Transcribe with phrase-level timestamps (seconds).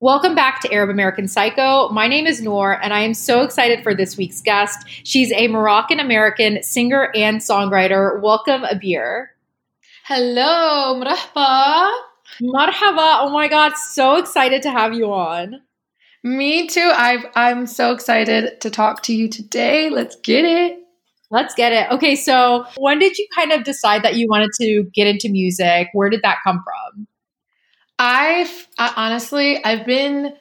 [0.00, 1.88] Welcome back to Arab American Psycho.
[1.88, 4.86] My name is Noor, and I am so excited for this week's guest.
[5.04, 8.20] She's a Moroccan American singer and songwriter.
[8.20, 9.28] Welcome, Abir.
[10.04, 11.90] Hello, marhaba.
[12.42, 13.22] Marhaba.
[13.22, 15.62] Oh my God, so excited to have you on.
[16.22, 16.90] Me too.
[16.92, 19.88] i I'm so excited to talk to you today.
[19.88, 20.78] Let's get it.
[21.30, 21.90] Let's get it.
[21.90, 25.88] Okay, so when did you kind of decide that you wanted to get into music?
[25.94, 27.06] Where did that come from?
[27.98, 30.34] I've I, honestly, I've been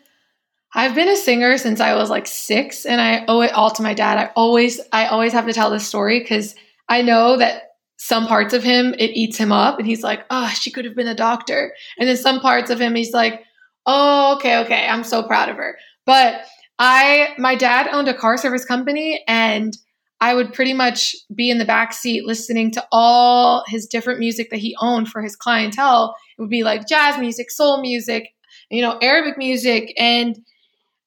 [0.76, 3.84] I've been a singer since I was like 6 and I owe it all to
[3.84, 4.18] my dad.
[4.18, 6.56] I always I always have to tell this story cuz
[6.90, 7.64] I know that
[7.98, 10.96] some parts of him it eats him up and he's like, "Oh, she could have
[10.96, 13.44] been a doctor." And then some parts of him he's like,
[13.86, 14.88] "Oh, okay, okay.
[14.88, 16.42] I'm so proud of her." But
[16.80, 19.78] I my dad owned a car service company and
[20.22, 24.50] I would pretty much be in the back seat listening to all his different music
[24.52, 26.16] that he owned for his clientele.
[26.38, 28.30] It would be like jazz music, soul music,
[28.70, 29.94] you know, Arabic music.
[29.98, 30.38] And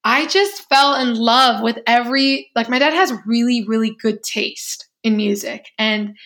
[0.04, 4.88] I just fell in love with every, like, my dad has really, really good taste
[5.02, 5.66] in music.
[5.78, 6.16] And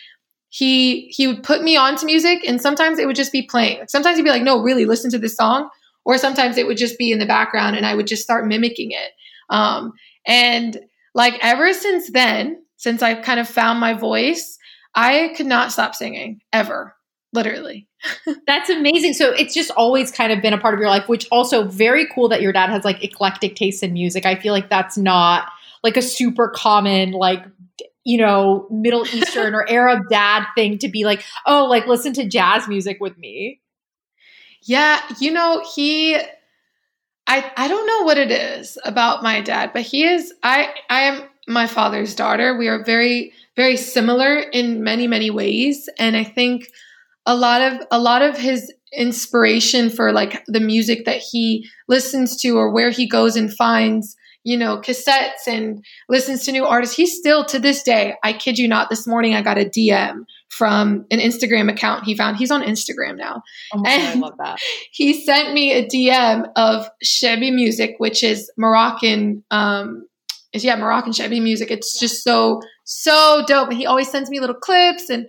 [0.51, 3.85] he he would put me onto music and sometimes it would just be playing.
[3.89, 5.69] Sometimes he'd be like, no, really listen to this song.
[6.05, 8.91] Or sometimes it would just be in the background and I would just start mimicking
[8.91, 9.13] it.
[9.49, 9.93] Um,
[10.27, 10.79] and
[11.15, 14.59] like ever since then, since I've kind of found my voice,
[14.95, 16.95] I could not stop singing ever,
[17.33, 17.89] literally.
[18.47, 19.15] That's amazing.
[19.15, 22.07] So it's just always kind of been a part of your life, which also very
[22.15, 24.27] cool that your dad has like eclectic tastes in music.
[24.27, 25.49] I feel like that's not
[25.83, 27.45] like a super common like
[28.05, 32.29] you know Middle Eastern or Arab dad thing to be like, "Oh, like listen to
[32.29, 33.61] jazz music with me."
[34.63, 36.17] Yeah, you know, he
[37.27, 41.03] I I don't know what it is about my dad, but he is I I
[41.03, 42.57] am my father's daughter.
[42.57, 45.89] We are very, very similar in many, many ways.
[45.99, 46.71] And I think
[47.27, 52.37] a lot of a lot of his inspiration for like the music that he listens
[52.43, 56.95] to or where he goes and finds you know cassettes and listens to new artists
[56.95, 60.25] he still to this day i kid you not this morning i got a dm
[60.51, 63.43] from an instagram account he found he's on instagram now
[63.73, 64.59] oh and God, i love that
[64.93, 70.07] he sent me a dm of chaabi music which is moroccan um,
[70.53, 71.71] is yeah Moroccan Chaabi music.
[71.71, 72.07] It's yeah.
[72.07, 73.71] just so so dope.
[73.71, 75.27] And he always sends me little clips, and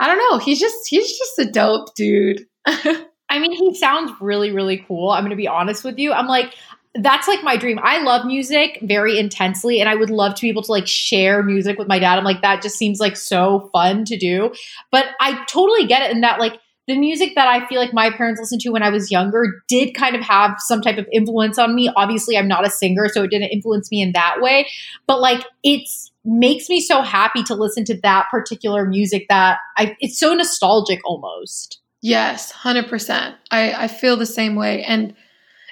[0.00, 0.38] I don't know.
[0.38, 2.46] He's just he's just a dope dude.
[2.66, 5.10] I mean, he sounds really really cool.
[5.10, 6.12] I'm gonna be honest with you.
[6.12, 6.54] I'm like.
[6.96, 7.80] That's like my dream.
[7.82, 11.42] I love music very intensely, and I would love to be able to like share
[11.42, 12.18] music with my dad.
[12.18, 14.52] I'm like, that just seems like so fun to do.
[14.92, 18.10] But I totally get it in that, like, the music that I feel like my
[18.10, 21.58] parents listened to when I was younger did kind of have some type of influence
[21.58, 21.90] on me.
[21.96, 24.68] Obviously, I'm not a singer, so it didn't influence me in that way.
[25.06, 29.96] But like, it's makes me so happy to listen to that particular music that I,
[30.00, 31.80] it's so nostalgic almost.
[32.00, 33.34] Yes, 100%.
[33.50, 34.82] I, I feel the same way.
[34.84, 35.14] And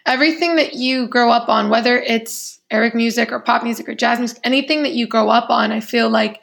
[0.06, 4.18] everything that you grow up on, whether it's Arab music or pop music or jazz
[4.18, 6.40] music, anything that you grow up on, I feel like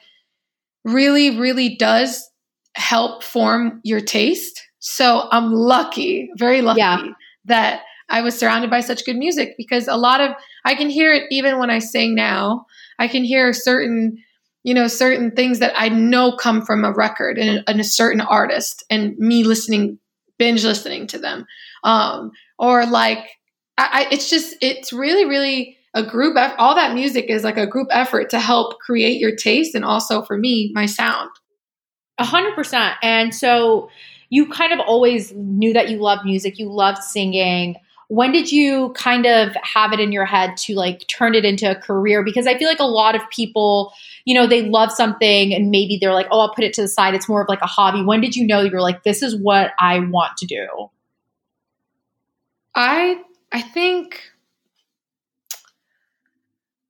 [0.83, 2.28] really, really does
[2.75, 4.61] help form your taste.
[4.79, 7.03] So I'm lucky, very lucky yeah.
[7.45, 10.31] that I was surrounded by such good music because a lot of
[10.65, 12.65] I can hear it even when I sing now.
[12.97, 14.17] I can hear certain,
[14.63, 18.21] you know, certain things that I know come from a record and, and a certain
[18.21, 19.99] artist and me listening,
[20.37, 21.45] binge listening to them.
[21.83, 23.19] Um, or like,
[23.77, 27.67] I, I, it's just, it's really, really a group, all that music is like a
[27.67, 31.29] group effort to help create your taste and also for me, my sound.
[32.19, 32.95] A hundred percent.
[33.01, 33.89] And so
[34.29, 37.75] you kind of always knew that you loved music, you loved singing.
[38.09, 41.69] When did you kind of have it in your head to like turn it into
[41.69, 42.23] a career?
[42.23, 43.93] Because I feel like a lot of people,
[44.25, 46.87] you know, they love something and maybe they're like, oh, I'll put it to the
[46.87, 47.13] side.
[47.13, 48.03] It's more of like a hobby.
[48.03, 50.89] When did you know you're like, this is what I want to do?
[52.75, 54.21] I I think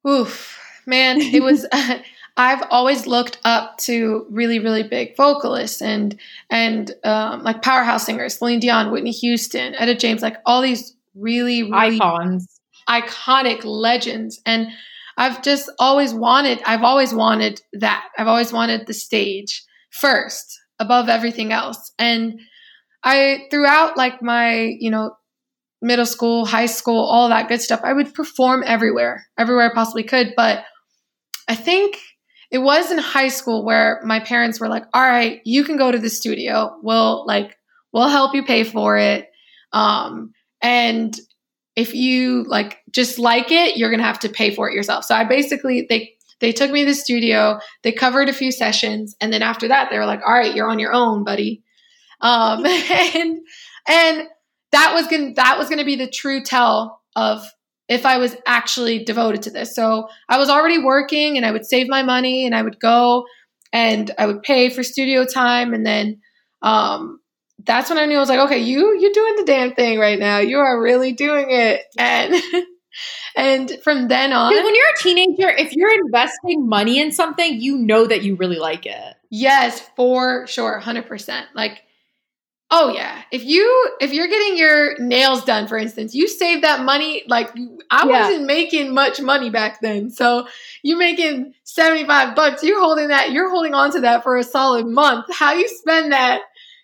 [0.08, 1.66] oof man it was
[2.38, 6.18] I've always looked up to really, really big vocalists and
[6.50, 11.64] and um, like powerhouse singers, Celine Dion, Whitney Houston, Etta James, like all these really,
[11.64, 14.42] really icons, iconic legends.
[14.46, 14.70] And
[15.18, 18.08] I've just always wanted, I've always wanted that.
[18.18, 21.92] I've always wanted the stage first above everything else.
[22.00, 22.40] And
[23.04, 25.12] I throughout like my, you know,
[25.82, 30.04] middle school, high school, all that good stuff, I would perform everywhere, everywhere I possibly
[30.04, 30.34] could.
[30.36, 30.64] But
[31.48, 31.98] I think
[32.52, 35.92] it was in high school where my parents were like, all right, you can go
[35.92, 36.76] to the studio.
[36.82, 37.58] We'll like,
[37.92, 39.30] we'll help you pay for it.
[39.72, 41.16] Um, and
[41.76, 45.06] if you like just like it, you're going to have to pay for it yourself.
[45.06, 49.16] So I basically, they, they took me to the studio, they covered a few sessions.
[49.22, 51.64] And then after that, they were like, all right, you're on your own, buddy.
[52.22, 53.40] Um, and,
[53.88, 54.28] and
[54.72, 57.46] that was to, that was going to be the true tell of
[57.90, 59.76] if I was actually devoted to this.
[59.76, 63.26] So I was already working and I would save my money and I would go
[63.74, 66.22] and I would pay for studio time and then
[66.62, 67.20] um,
[67.66, 70.20] that's when I knew I was like, okay, you you're doing the damn thing right
[70.20, 70.38] now.
[70.38, 71.82] You are really doing it.
[71.98, 72.36] And
[73.36, 77.78] and from then on when you're a teenager, if you're investing money in something, you
[77.78, 79.16] know that you really like it.
[79.32, 81.44] Yes, for sure, 100%.
[81.54, 81.84] Like
[82.72, 83.24] Oh yeah.
[83.32, 87.24] If you if you're getting your nails done, for instance, you save that money.
[87.28, 87.50] Like
[87.90, 88.28] I yeah.
[88.28, 90.48] wasn't making much money back then, so
[90.84, 92.64] you're making seventy five bucks.
[92.64, 93.32] You're holding that.
[93.32, 95.26] You're holding on to that for a solid month.
[95.32, 96.42] How you spend that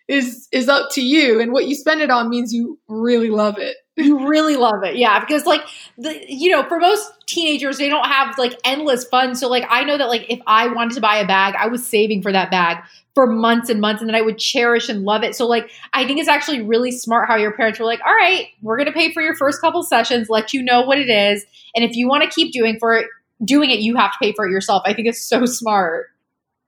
[0.08, 3.58] is is up to you, and what you spend it on means you really love
[3.60, 3.78] it.
[3.98, 5.22] You really love it, yeah.
[5.22, 5.62] Because like
[5.98, 9.40] the you know, for most teenagers, they don't have like endless funds.
[9.40, 11.88] So like I know that like if I wanted to buy a bag, I was
[11.88, 12.84] saving for that bag
[13.16, 15.36] for months and months and then I would cherish and love it.
[15.36, 18.48] So like I think it's actually really smart how your parents were like, "All right,
[18.62, 21.46] we're going to pay for your first couple sessions, let you know what it is,
[21.76, 23.08] and if you want to keep doing for it,
[23.44, 26.08] doing it, you have to pay for it yourself." I think it's so smart.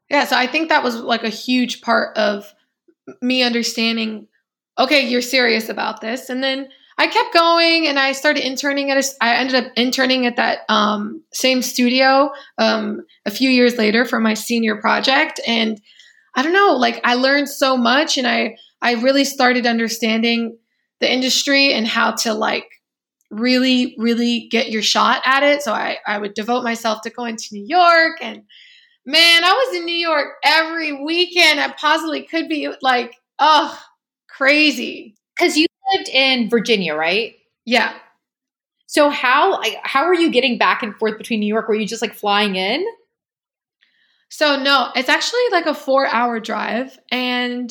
[0.10, 2.54] Yeah, so I think that was like a huge part of
[3.22, 4.28] me understanding
[4.80, 6.30] okay, you're serious about this.
[6.30, 10.26] And then I kept going and I started interning at a, I ended up interning
[10.26, 15.80] at that um, same studio um, a few years later for my senior project and
[16.38, 20.60] I don't know, like I learned so much and I I really started understanding
[21.02, 22.70] the industry and how to like
[23.32, 25.64] really really get your shot at it.
[25.64, 28.44] So I I would devote myself to going to New York and
[29.06, 33.80] man, I was in New York every weekend I possibly could be like, oh,
[34.30, 35.16] crazy.
[35.40, 37.36] Cuz you lived in Virginia, right?
[37.66, 37.94] Yeah.
[38.88, 41.68] So how how are you getting back and forth between New York?
[41.68, 42.86] Were you just like flying in?
[44.30, 46.98] So no, it's actually like a four hour drive.
[47.12, 47.70] And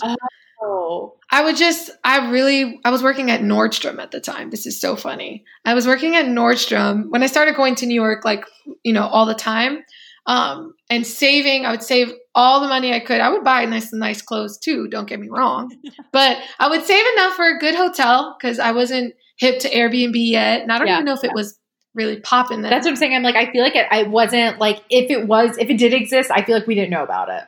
[0.62, 1.14] oh.
[1.30, 4.50] I would just, I really, I was working at Nordstrom at the time.
[4.50, 5.44] This is so funny.
[5.64, 8.44] I was working at Nordstrom when I started going to New York, like,
[8.82, 9.84] you know, all the time.
[10.26, 13.20] Um, and saving, I would save all the money I could.
[13.20, 15.70] I would buy nice nice clothes too, don't get me wrong.
[16.12, 20.14] but I would save enough for a good hotel because I wasn't hip to Airbnb
[20.14, 20.62] yet.
[20.62, 20.94] And I don't yeah.
[20.94, 21.58] even know if it was
[21.96, 22.62] really popping.
[22.62, 22.70] Then.
[22.70, 23.14] That's what I'm saying.
[23.14, 25.92] I'm like, I feel like it, I wasn't like, if it was, if it did
[25.92, 27.42] exist, I feel like we didn't know about it.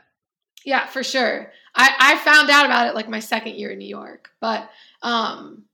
[0.64, 1.52] Yeah, for sure.
[1.74, 4.30] I, I found out about it like my second year in New York.
[4.40, 4.68] But
[5.02, 5.64] um,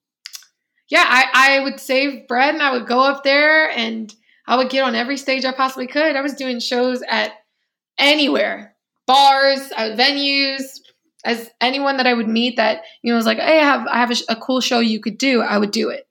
[0.88, 4.14] yeah, I, I would save bread and I would go up there and
[4.46, 6.16] I would get on every stage I possibly could.
[6.16, 7.32] I was doing shows at
[7.98, 8.74] anywhere,
[9.06, 10.62] bars, uh, venues,
[11.24, 13.98] as anyone that I would meet that you know was like, hey, I have I
[13.98, 15.40] have a, a cool show you could do.
[15.40, 16.06] I would do it.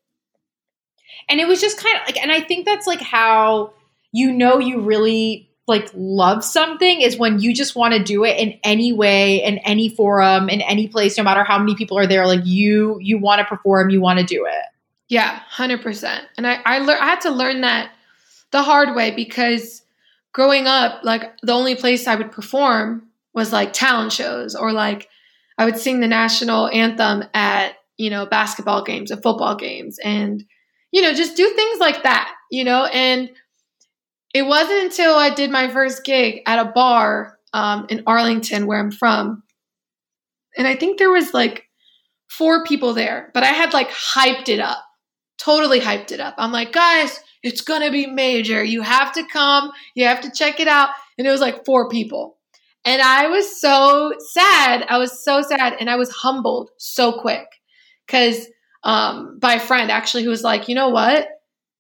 [1.29, 3.73] And it was just kind of like, and I think that's like how
[4.11, 8.37] you know you really like love something is when you just want to do it
[8.37, 12.05] in any way in any forum in any place no matter how many people are
[12.05, 14.65] there like you you want to perform you want to do it.
[15.07, 17.91] Yeah 100% and i I, le- I had to learn that
[18.51, 19.83] the hard way because
[20.33, 25.07] growing up like the only place i would perform was like talent shows or like
[25.57, 29.99] i would sing the national anthem at you know basketball games and football games.
[29.99, 30.43] And
[30.93, 33.29] you know, just do things like that, you know, and
[34.33, 38.79] it wasn't until I did my first gig at a bar um, in Arlington, where
[38.79, 39.43] I'm from,
[40.55, 41.67] and I think there was like
[42.29, 44.83] four people there, but I had like hyped it up,
[45.37, 46.35] totally hyped it up.
[46.37, 48.63] I'm like, guys, it's gonna be major.
[48.63, 50.89] You have to come, you have to check it out.
[51.17, 52.38] And it was like four people.
[52.85, 54.85] And I was so sad.
[54.89, 55.75] I was so sad.
[55.79, 57.45] And I was humbled so quick
[58.05, 58.47] because
[58.83, 61.27] um, by a friend actually who was like, you know what?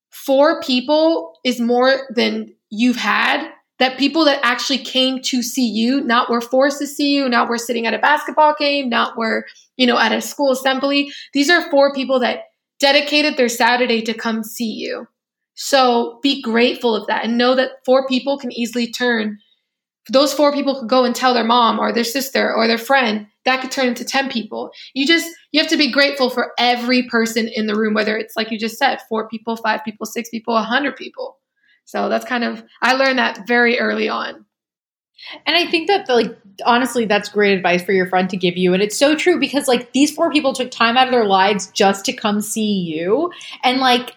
[0.09, 3.49] Four people is more than you've had.
[3.79, 7.49] That people that actually came to see you, not were forced to see you, not
[7.49, 9.45] were sitting at a basketball game, not were,
[9.77, 11.11] you know, at a school assembly.
[11.33, 12.43] These are four people that
[12.79, 15.07] dedicated their Saturday to come see you.
[15.55, 19.39] So be grateful of that and know that four people can easily turn
[20.09, 23.27] those four people could go and tell their mom or their sister or their friend
[23.45, 24.71] that could turn into 10 people.
[24.93, 28.35] You just you have to be grateful for every person in the room whether it's
[28.35, 31.37] like you just said four people five people six people a hundred people.
[31.85, 34.45] So that's kind of i learned that very early on.
[35.45, 38.57] And i think that the, like honestly that's great advice for your friend to give
[38.57, 38.73] you.
[38.73, 41.67] And it's so true because like these four people took time out of their lives
[41.71, 43.31] just to come see you.
[43.63, 44.15] And like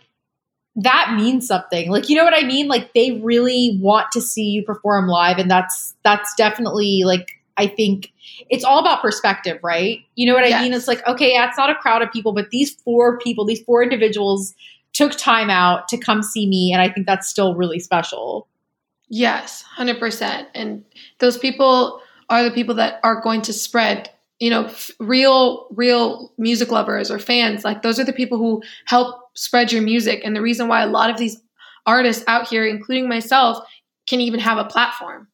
[0.77, 1.91] that means something.
[1.91, 2.69] Like, you know what I mean?
[2.69, 5.39] Like they really want to see you perform live.
[5.39, 8.13] And that's that's definitely like I think
[8.51, 10.01] it's all about perspective, right?
[10.15, 10.63] You know what I yes.
[10.63, 10.75] mean?
[10.75, 13.63] It's like, okay, yeah, it's not a crowd of people, but these four people, these
[13.63, 14.55] four individuals
[14.93, 18.49] took time out to come see me and I think that's still really special.
[19.09, 20.47] Yes, 100%.
[20.55, 20.85] And
[21.19, 26.33] those people are the people that are going to spread you know f- real real
[26.37, 30.37] music lovers or fans like those are the people who help spread your music and
[30.37, 31.41] the reason why a lot of these
[31.87, 33.59] artists out here including myself
[34.07, 35.29] can even have a platform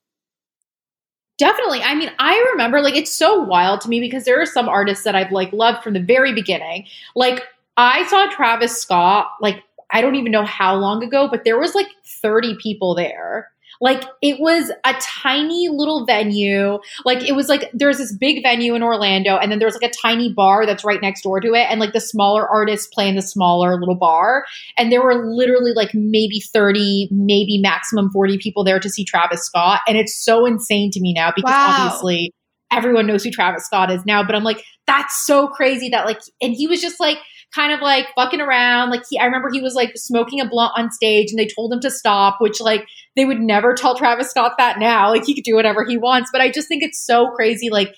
[1.39, 1.83] Definitely.
[1.83, 5.05] I mean, I remember like it's so wild to me because there are some artists
[5.05, 6.87] that I've like loved from the very beginning.
[7.17, 7.43] Like
[7.77, 11.75] I saw Travis Scott like I don't even know how long ago, but there was
[11.75, 13.51] like 30 people there.
[13.83, 16.79] Like it was a tiny little venue.
[17.05, 19.93] Like it was like there's this big venue in Orlando, and then there's like a
[19.93, 23.17] tiny bar that's right next door to it, and like the smaller artists play in
[23.17, 24.45] the smaller little bar.
[24.79, 29.45] And there were literally like maybe 30, maybe maximum 40 people there to see Travis
[29.45, 29.81] Scott.
[29.89, 31.75] And it's so insane to me now because Wow.
[31.77, 32.33] obviously
[32.73, 34.25] everyone knows who Travis Scott is now.
[34.25, 37.19] But I'm like, that's so crazy that like, and he was just like,
[37.55, 38.91] kind of like fucking around.
[38.91, 41.73] Like he, I remember he was like smoking a blunt on stage, and they told
[41.73, 42.37] him to stop.
[42.41, 45.11] Which like they would never tell Travis Scott that now.
[45.11, 46.31] Like he could do whatever he wants.
[46.33, 47.71] But I just think it's so crazy.
[47.71, 47.95] Like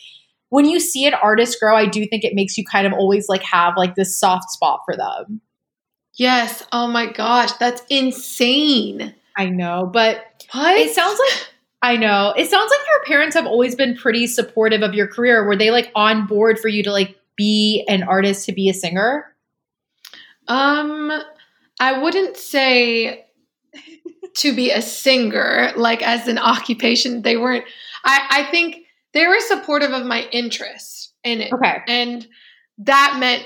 [0.49, 3.28] when you see an artist grow, I do think it makes you kind of always
[3.28, 5.40] like have like this soft spot for them.
[6.16, 11.49] yes oh my gosh that's insane I know, but what it sounds like.
[11.82, 12.32] I know.
[12.37, 15.44] It sounds like your parents have always been pretty supportive of your career.
[15.44, 18.75] Were they like on board for you to like be an artist, to be a
[18.75, 19.34] singer?
[20.49, 21.13] Um,
[21.81, 23.25] I wouldn't say
[24.39, 27.23] to be a singer, like as an occupation.
[27.23, 27.65] They weren't.
[28.05, 28.79] I I think
[29.13, 31.79] they were supportive of my interest in it, Okay.
[31.89, 32.27] and
[32.79, 33.45] that meant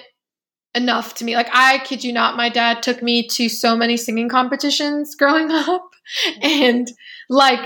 [0.75, 1.35] enough to me.
[1.37, 5.51] Like I kid you not, my dad took me to so many singing competitions growing
[5.53, 5.91] up,
[6.43, 6.91] and
[7.29, 7.61] like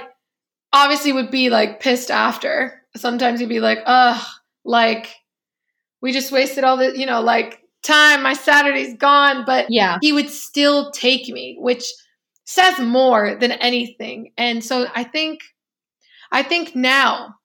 [0.73, 2.81] obviously would be like pissed after.
[2.97, 4.23] Sometimes he'd be like, "Ugh,
[4.65, 5.15] like
[6.03, 8.23] we just wasted all the, you know, like time.
[8.23, 9.99] My Saturday's gone." But Yeah.
[10.03, 11.85] he would still take me, which
[12.45, 14.33] says more than anything.
[14.37, 15.41] And so I think,
[16.31, 17.37] I think now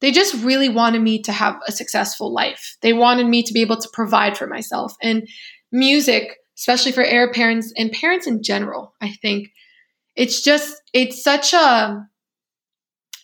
[0.00, 2.76] they just really wanted me to have a successful life.
[2.82, 4.94] They wanted me to be able to provide for myself.
[5.00, 5.28] And
[5.70, 9.48] music, especially for heir parents and parents in general, I think
[10.16, 12.06] it's just it's such a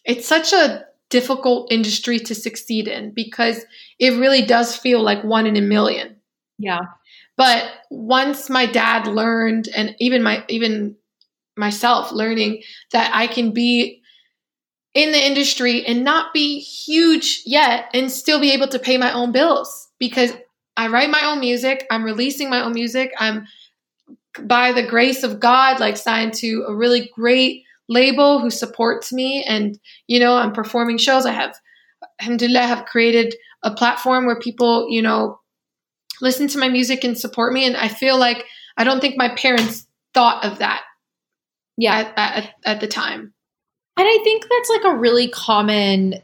[0.05, 3.65] it's such a difficult industry to succeed in because
[3.99, 6.17] it really does feel like one in a million.
[6.59, 6.81] Yeah.
[7.37, 10.97] But once my dad learned, and even my even
[11.57, 12.63] myself learning
[12.93, 14.03] that I can be
[14.95, 19.13] in the industry and not be huge yet and still be able to pay my
[19.13, 20.33] own bills because
[20.77, 23.47] I write my own music, I'm releasing my own music, I'm
[24.41, 29.45] by the grace of God like signed to a really great label who supports me
[29.47, 31.57] and you know I'm performing shows I have
[32.21, 33.35] alhamdulillah have created
[33.65, 35.41] a platform where people you know
[36.21, 38.45] listen to my music and support me and I feel like
[38.77, 40.83] I don't think my parents thought of that
[41.77, 41.99] Yeah.
[41.99, 43.33] at, at, at the time
[43.97, 46.15] And I think that's like a really common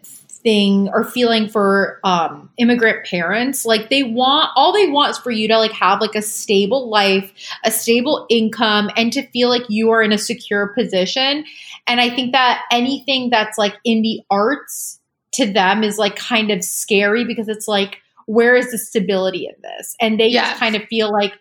[0.45, 3.65] thing or feeling for um, immigrant parents.
[3.65, 6.91] Like they want all they want is for you to like have like a stable
[6.91, 7.33] life,
[7.65, 11.47] a stable income, and to feel like you are in a secure position.
[11.87, 15.01] And I think that anything that's like in the arts
[15.33, 19.55] to them is like kind of scary because it's like, where is the stability in
[19.63, 19.95] this?
[20.01, 20.49] And they Yes.
[20.49, 21.35] just kind of feel like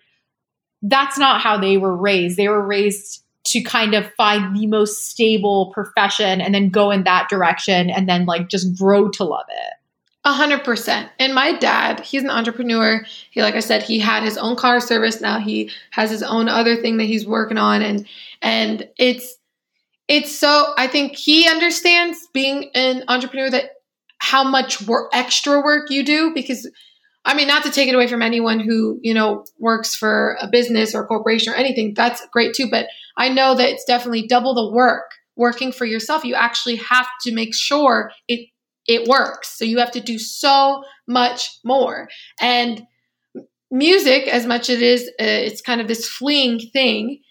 [0.81, 2.37] that's not how they were raised.
[2.37, 7.03] They were raised to kind of find the most stable profession and then go in
[7.03, 9.73] that direction and then like just grow to love it.
[10.25, 11.09] A hundred percent.
[11.19, 13.05] And my dad, he's an entrepreneur.
[13.31, 15.19] He, like I said, he had his own car service.
[15.19, 18.07] Now he has his own other thing that he's working on, and
[18.41, 19.35] and it's
[20.07, 20.73] it's so.
[20.77, 23.71] I think he understands being an entrepreneur that
[24.23, 26.69] how much work, extra work you do because.
[27.25, 30.47] I mean, not to take it away from anyone who, you know, works for a
[30.49, 31.93] business or a corporation or anything.
[31.95, 32.69] That's great too.
[32.69, 36.25] But I know that it's definitely double the work working for yourself.
[36.25, 38.49] You actually have to make sure it
[38.87, 39.57] it works.
[39.57, 42.09] So you have to do so much more.
[42.41, 42.85] And
[43.71, 47.21] music, as much as it is, uh, it's kind of this fleeing thing.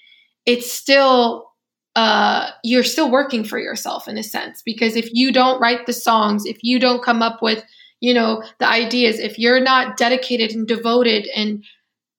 [0.46, 1.51] It's still
[1.94, 5.92] uh, you're still working for yourself in a sense because if you don't write the
[5.92, 7.64] songs, if you don't come up with
[8.00, 11.64] you know the ideas, if you're not dedicated and devoted and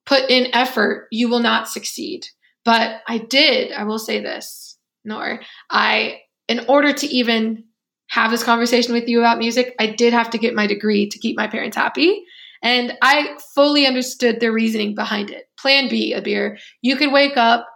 [0.05, 2.25] put in effort, you will not succeed.
[2.65, 3.71] But I did.
[3.71, 5.41] I will say this, Noor.
[5.69, 7.65] I, in order to even
[8.07, 11.19] have this conversation with you about music, I did have to get my degree to
[11.19, 12.23] keep my parents happy.
[12.61, 15.49] And I fully understood their reasoning behind it.
[15.57, 17.67] Plan B, Abir, you could wake up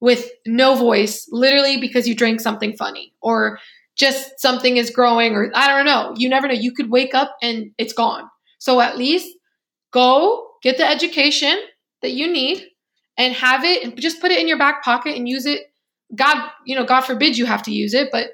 [0.00, 3.58] with no voice, literally because you drank something funny, or
[3.96, 6.14] just something is growing, or I don't know.
[6.16, 6.54] You never know.
[6.54, 8.28] You could wake up and it's gone.
[8.58, 9.34] So at least
[9.92, 11.58] go get the education
[12.02, 12.66] that you need
[13.16, 15.72] and have it and just put it in your back pocket and use it.
[16.14, 18.28] God, you know, God forbid you have to use it, but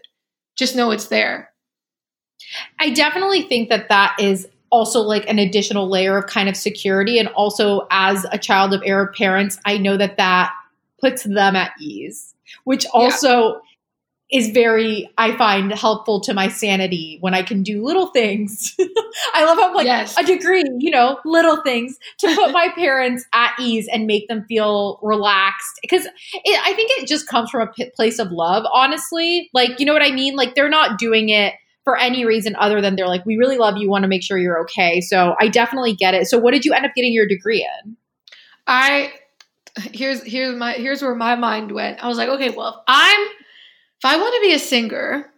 [0.57, 1.51] just know it's there.
[2.79, 7.19] I definitely think that that is also like an additional layer of kind of security.
[7.19, 10.53] And also, as a child of Arab parents, I know that that
[11.03, 13.61] puts them at ease, which also
[14.31, 14.39] yeah.
[14.39, 18.75] is very, I find helpful to my sanity when I can do little things.
[19.35, 20.17] I love how I'm like yes.
[20.17, 24.45] a degree, you know, little things to put my parents at ease and make them
[24.49, 25.81] feel relaxed.
[25.83, 29.51] Because I think it just comes from a p- place of love, honestly.
[29.53, 30.37] Like, you know what I mean?
[30.37, 31.55] Like, they're not doing it
[31.85, 34.39] for any reason other than they're like, we really love you, want to make sure
[34.39, 35.01] you're okay.
[35.01, 36.29] So I definitely get it.
[36.29, 37.97] So what did you end up getting your degree in?
[38.69, 39.13] I
[39.79, 42.03] here's here's my here's where my mind went.
[42.03, 45.31] I was like, okay, well, if I'm if I want to be a singer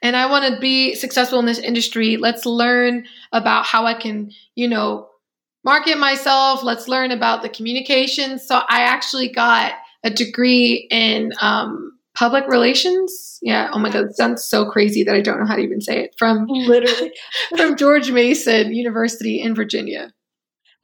[0.00, 4.32] and I want to be successful in this industry, let's learn about how I can,
[4.54, 5.08] you know,
[5.64, 6.62] market myself.
[6.62, 8.38] Let's learn about the communication.
[8.38, 13.38] So I actually got a degree in um, public relations.
[13.42, 13.70] Yeah.
[13.72, 14.06] Oh my God.
[14.06, 16.14] It sounds so crazy that I don't know how to even say it.
[16.18, 17.12] From literally
[17.56, 20.12] from George Mason University in Virginia.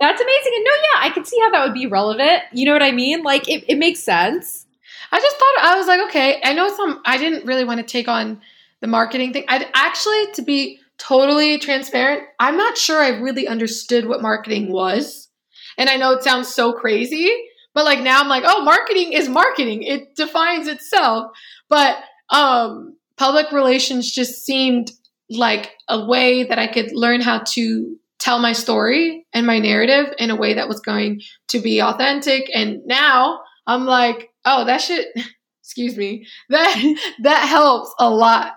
[0.01, 0.53] That's amazing.
[0.55, 2.43] And no, yeah, I can see how that would be relevant.
[2.53, 3.23] You know what I mean?
[3.23, 4.67] Like it, it makes sense.
[5.11, 7.87] I just thought I was like, okay, I know some I didn't really want to
[7.87, 8.41] take on
[8.81, 9.45] the marketing thing.
[9.49, 15.29] I'd actually to be totally transparent, I'm not sure I really understood what marketing was.
[15.77, 17.33] And I know it sounds so crazy,
[17.73, 19.85] but like now I'm like, oh, marketing is marketing.
[19.85, 21.33] It defines itself.
[21.69, 21.97] But
[22.31, 24.93] um public relations just seemed
[25.31, 30.13] like a way that I could learn how to tell my story and my narrative
[30.19, 32.51] in a way that was going to be authentic.
[32.55, 35.07] And now I'm like, oh, that should
[35.63, 36.27] excuse me.
[36.49, 38.55] That that helps a lot.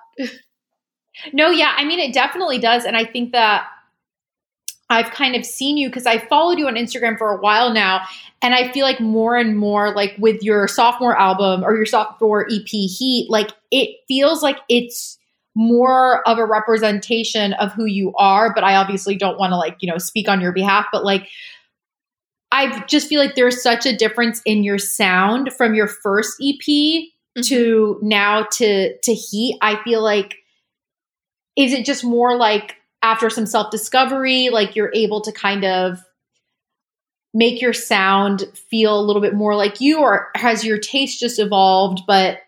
[1.33, 2.85] No, yeah, I mean it definitely does.
[2.85, 3.67] And I think that
[4.89, 8.05] I've kind of seen you because I followed you on Instagram for a while now.
[8.41, 12.45] And I feel like more and more, like with your sophomore album or your sophomore
[12.51, 15.17] EP Heat, like it feels like it's
[15.55, 18.53] more of a representation of who you are.
[18.53, 20.85] But I obviously don't want to, like, you know, speak on your behalf.
[20.91, 21.27] But like,
[22.51, 26.59] I just feel like there's such a difference in your sound from your first EP
[26.67, 27.41] mm-hmm.
[27.43, 29.57] to now to to Heat.
[29.61, 30.35] I feel like
[31.55, 35.99] is it just more like after some self discovery, like you're able to kind of
[37.33, 41.39] make your sound feel a little bit more like you, or has your taste just
[41.39, 42.01] evolved?
[42.05, 42.39] But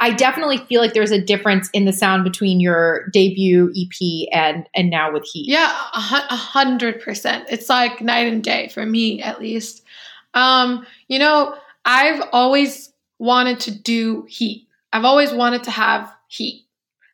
[0.00, 4.68] I definitely feel like there's a difference in the sound between your debut EP and
[4.74, 5.48] and now with Heat.
[5.48, 7.46] Yeah, a hundred percent.
[7.50, 9.82] It's like night and day for me, at least.
[10.34, 14.66] Um, you know, I've always wanted to do Heat.
[14.92, 16.66] I've always wanted to have Heat,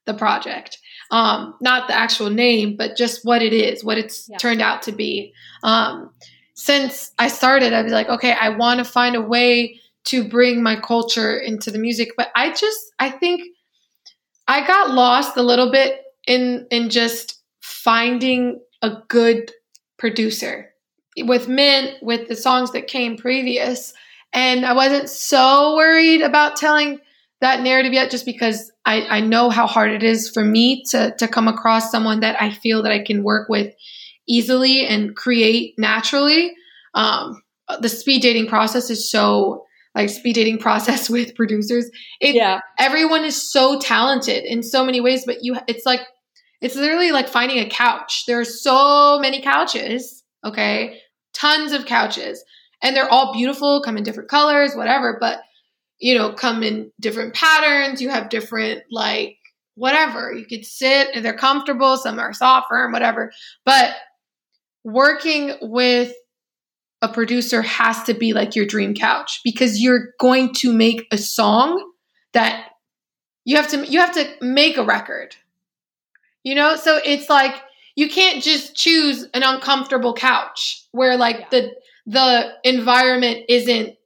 [0.07, 0.79] the project
[1.11, 4.39] um, not the actual name, but just what it is, what it's yeah.
[4.39, 5.33] turned out to be.
[5.63, 6.11] Um,
[6.55, 10.63] since I started, I'd be like, okay, I want to find a way to bring
[10.63, 13.43] my culture into the music, but I just, I think
[14.49, 19.53] I got lost a little bit in in just finding a good
[19.99, 20.71] producer
[21.17, 23.93] with Mint, with the songs that came previous.
[24.33, 27.01] And I wasn't so worried about telling
[27.41, 31.15] that narrative yet just because I, I know how hard it is for me to
[31.19, 33.75] to come across someone that I feel that I can work with
[34.27, 36.55] easily and create naturally.
[36.95, 37.43] Um,
[37.81, 41.91] the speed dating process is so like speed dating process with producers.
[42.21, 46.01] It, yeah, everyone is so talented in so many ways, but you it's like
[46.61, 48.25] it's literally like finding a couch.
[48.27, 51.01] There are so many couches, okay,
[51.33, 52.45] tons of couches,
[52.83, 55.41] and they're all beautiful, come in different colors, whatever, but
[56.01, 58.01] you know, come in different patterns.
[58.01, 59.37] You have different, like,
[59.75, 60.33] whatever.
[60.33, 61.97] You could sit and they're comfortable.
[61.97, 63.31] Some are soft, firm, whatever.
[63.65, 63.95] But
[64.83, 66.15] working with
[67.03, 71.19] a producer has to be like your dream couch because you're going to make a
[71.19, 71.93] song
[72.33, 72.67] that
[73.45, 75.35] you have to you have to make a record.
[76.45, 76.77] You know?
[76.77, 77.55] So it's like
[77.97, 81.47] you can't just choose an uncomfortable couch where like yeah.
[81.51, 81.73] the
[82.07, 83.97] the environment isn't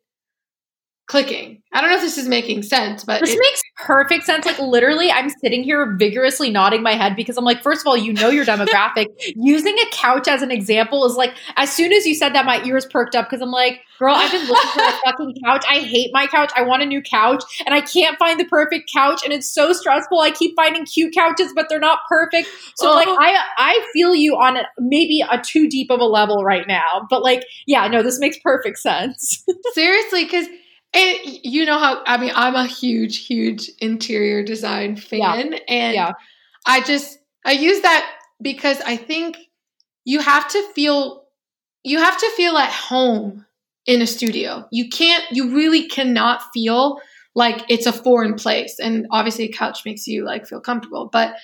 [1.07, 1.62] clicking.
[1.73, 4.47] I don't know if this is making sense, but this it, makes perfect sense.
[4.47, 7.97] Like literally, I'm sitting here vigorously nodding my head because I'm like, first of all,
[7.97, 9.07] you know your demographic.
[9.37, 12.62] Using a couch as an example is like, as soon as you said that, my
[12.64, 15.64] ears perked up because I'm like, girl, I've been looking for a fucking couch.
[15.69, 16.53] I hate my couch.
[16.57, 19.73] I want a new couch, and I can't find the perfect couch, and it's so
[19.73, 20.21] stressful.
[20.21, 22.49] I keep finding cute couches, but they're not perfect.
[22.77, 23.19] So like, uh-huh.
[23.21, 27.07] I I feel you on a, maybe a too deep of a level right now,
[27.11, 29.45] but like, yeah, no, this makes perfect sense.
[29.75, 30.47] Seriously, because
[30.94, 35.52] and you know how I mean I'm a huge, huge interior design fan.
[35.52, 35.59] Yeah.
[35.68, 36.12] And yeah.
[36.66, 39.37] I just I use that because I think
[40.04, 41.24] you have to feel
[41.83, 43.44] you have to feel at home
[43.87, 44.66] in a studio.
[44.70, 47.00] You can't you really cannot feel
[47.35, 48.78] like it's a foreign place.
[48.78, 51.11] And obviously a couch makes you like feel comfortable.
[51.12, 51.35] But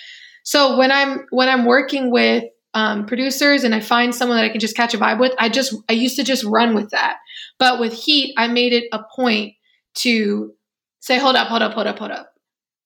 [0.45, 4.49] so when I'm when I'm working with um, producers and I find someone that I
[4.51, 7.19] can just catch a vibe with, I just I used to just run with that.
[7.59, 9.55] But with Heat, I made it a point
[9.97, 10.53] to
[11.01, 12.33] say, hold up, hold up, hold up, hold up.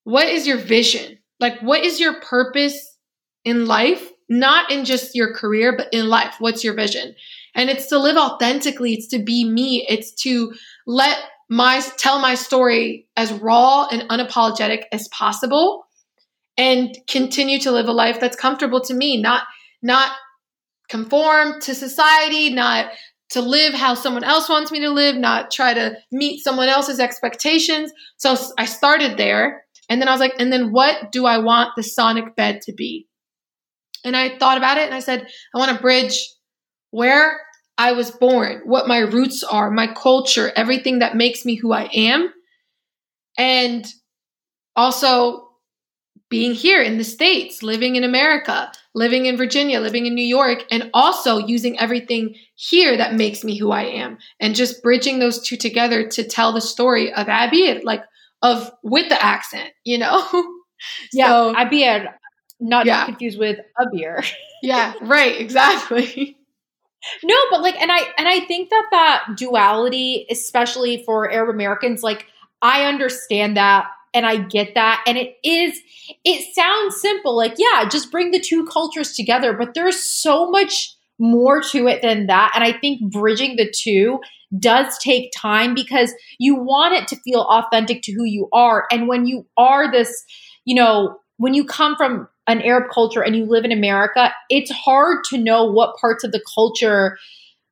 [0.04, 1.18] What is your vision?
[1.40, 2.96] Like, what is your purpose
[3.44, 4.10] in life?
[4.28, 6.36] Not in just your career, but in life.
[6.38, 7.14] What's your vision?
[7.54, 8.94] And it's to live authentically.
[8.94, 9.86] It's to be me.
[9.88, 10.54] It's to
[10.86, 11.18] let
[11.50, 15.86] my tell my story as raw and unapologetic as possible
[16.56, 19.44] and continue to live a life that's comfortable to me, not
[19.84, 20.12] not
[20.88, 22.90] conform to society, not
[23.30, 27.00] to live how someone else wants me to live, not try to meet someone else's
[27.00, 27.92] expectations.
[28.16, 29.64] So I started there.
[29.88, 32.72] And then I was like, and then what do I want the sonic bed to
[32.72, 33.06] be?
[34.04, 36.18] And I thought about it and I said, I want to bridge
[36.90, 37.40] where
[37.76, 41.88] I was born, what my roots are, my culture, everything that makes me who I
[41.92, 42.32] am.
[43.36, 43.84] And
[44.76, 45.43] also
[46.30, 50.64] being here in the States, living in America, living in Virginia, living in New York,
[50.70, 54.18] and also using everything here that makes me who I am.
[54.40, 58.02] And just bridging those two together to tell the story of Abir, like
[58.42, 60.22] of with the accent, you know?
[61.12, 62.12] yeah, so, Abir,
[62.60, 63.04] not yeah.
[63.04, 64.26] confused with Abir.
[64.62, 66.38] yeah, right, exactly.
[67.22, 72.02] No, but like, and I and I think that that duality, especially for Arab Americans,
[72.02, 72.24] like
[72.62, 75.78] I understand that and I get that, and it is.
[76.24, 80.94] It sounds simple, like yeah, just bring the two cultures together, but there's so much
[81.18, 84.20] more to it than that, and I think bridging the two
[84.58, 89.08] does take time because you want it to feel authentic to who you are, and
[89.08, 90.24] when you are this,
[90.64, 94.70] you know, when you come from an Arab culture and you live in America, it's
[94.70, 97.16] hard to know what parts of the culture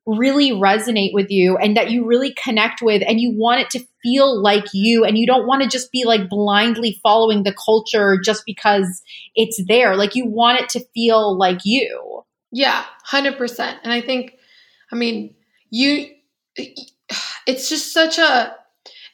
[0.05, 3.85] really resonate with you and that you really connect with and you want it to
[4.01, 8.19] feel like you and you don't want to just be like blindly following the culture
[8.21, 9.01] just because
[9.35, 9.95] it's there.
[9.95, 12.23] Like you want it to feel like you.
[12.51, 14.35] Yeah 100% and i think
[14.91, 15.35] i mean
[15.69, 16.07] you
[16.55, 18.55] it's just such a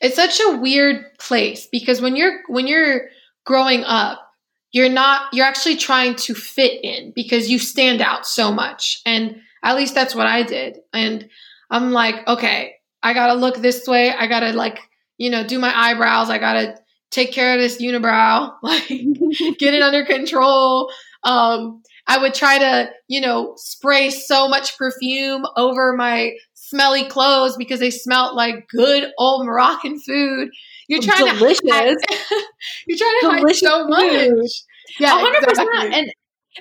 [0.01, 3.09] it's such a weird place because when you're when you're
[3.45, 4.29] growing up
[4.71, 9.01] you're not you're actually trying to fit in because you stand out so much.
[9.05, 11.27] And at least that's what i did and
[11.69, 14.79] i'm like okay i gotta look this way i gotta like
[15.17, 16.77] you know do my eyebrows i gotta
[17.11, 20.91] take care of this unibrow like get it under control
[21.23, 27.57] um i would try to you know spray so much perfume over my smelly clothes
[27.57, 30.49] because they smelled like good old moroccan food
[30.89, 31.59] you're trying delicious.
[31.61, 31.95] to hide,
[32.87, 34.51] you're trying to delicious hide so much.
[34.99, 35.65] Yeah, hundred exactly.
[35.65, 35.93] percent.
[35.93, 36.13] And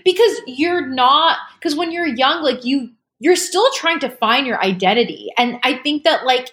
[0.04, 4.62] because you're not because when you're young, like you you're still trying to find your
[4.62, 5.28] identity.
[5.36, 6.52] And I think that like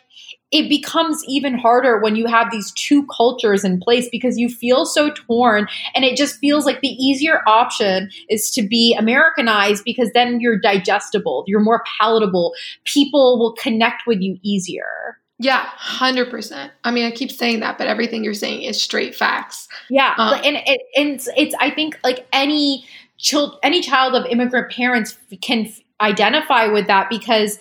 [0.52, 4.86] it becomes even harder when you have these two cultures in place because you feel
[4.86, 10.12] so torn and it just feels like the easier option is to be Americanized because
[10.14, 12.54] then you're digestible, you're more palatable,
[12.86, 15.18] people will connect with you easier.
[15.38, 16.72] Yeah, hundred percent.
[16.86, 19.68] I mean, I keep saying that, but everything you're saying is straight facts.
[19.90, 22.86] Yeah, um, and, and it's it's I think like any
[23.17, 27.60] child any child of immigrant parents can identify with that because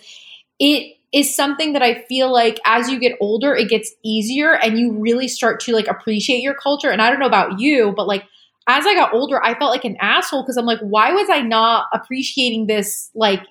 [0.58, 4.78] it is something that I feel like as you get older, it gets easier and
[4.78, 6.90] you really start to like appreciate your culture.
[6.90, 8.24] And I don't know about you, but like
[8.66, 11.40] as I got older, I felt like an asshole because I'm like, why was I
[11.40, 13.42] not appreciating this like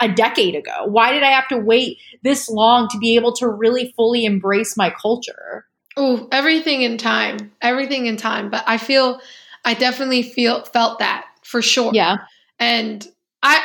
[0.00, 0.86] a decade ago?
[0.86, 4.76] Why did I have to wait this long to be able to really fully embrace
[4.76, 5.66] my culture?
[5.96, 7.52] Oh, everything in time.
[7.60, 8.50] Everything in time.
[8.50, 9.20] But I feel
[9.68, 11.90] I definitely feel felt that for sure.
[11.92, 12.16] Yeah.
[12.58, 13.06] And
[13.42, 13.60] I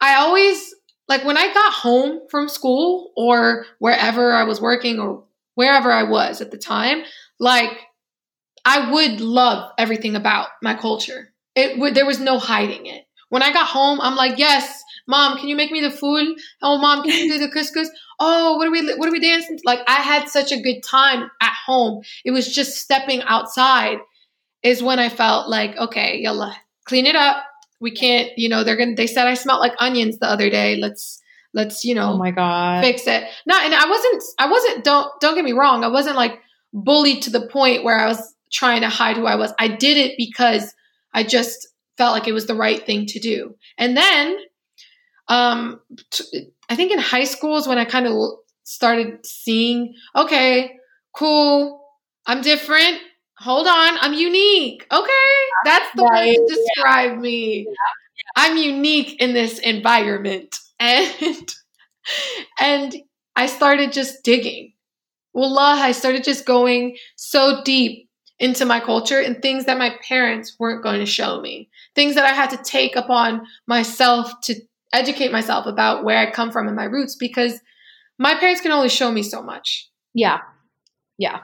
[0.00, 0.72] I always
[1.08, 5.24] like when I got home from school or wherever I was working or
[5.56, 7.02] wherever I was at the time,
[7.40, 7.76] like
[8.64, 11.32] I would love everything about my culture.
[11.56, 13.06] It would there was no hiding it.
[13.30, 16.38] When I got home, I'm like, yes, mom, can you make me the food?
[16.62, 17.88] Oh, mom, can you do the couscous?
[18.20, 19.58] Oh, what are we, what are we dancing?
[19.64, 22.04] Like I had such a good time at home.
[22.24, 23.98] It was just stepping outside
[24.62, 27.44] is when I felt like, okay, yalla, clean it up.
[27.80, 28.94] We can't, you know, they're gonna.
[28.96, 30.76] They said I smelled like onions the other day.
[30.76, 31.20] Let's,
[31.54, 33.24] let's, you know, oh my god, fix it.
[33.46, 34.84] No, and I wasn't, I wasn't.
[34.84, 35.84] Don't, don't get me wrong.
[35.84, 36.40] I wasn't like
[36.72, 39.52] bullied to the point where I was trying to hide who I was.
[39.58, 40.74] I did it because
[41.14, 43.54] I just felt like it was the right thing to do.
[43.76, 44.38] And then
[45.28, 48.14] um, t- I think in high school is when I kind of
[48.64, 50.76] started seeing, okay,
[51.14, 51.84] cool,
[52.26, 52.98] I'm different.
[53.40, 54.86] Hold on, I'm unique.
[54.92, 56.26] Okay, that's the right.
[56.26, 57.20] way to describe yeah.
[57.20, 57.66] me.
[57.68, 57.74] Yeah.
[58.36, 61.48] I'm unique in this environment, and
[62.60, 62.96] and
[63.36, 64.72] I started just digging.
[65.34, 68.08] Wallah, I started just going so deep
[68.40, 71.68] into my culture and things that my parents weren't going to show me.
[71.94, 74.54] Things that I had to take upon myself to
[74.92, 77.60] educate myself about where I come from and my roots because
[78.18, 79.88] my parents can only show me so much.
[80.14, 80.38] Yeah.
[81.18, 81.40] Yeah.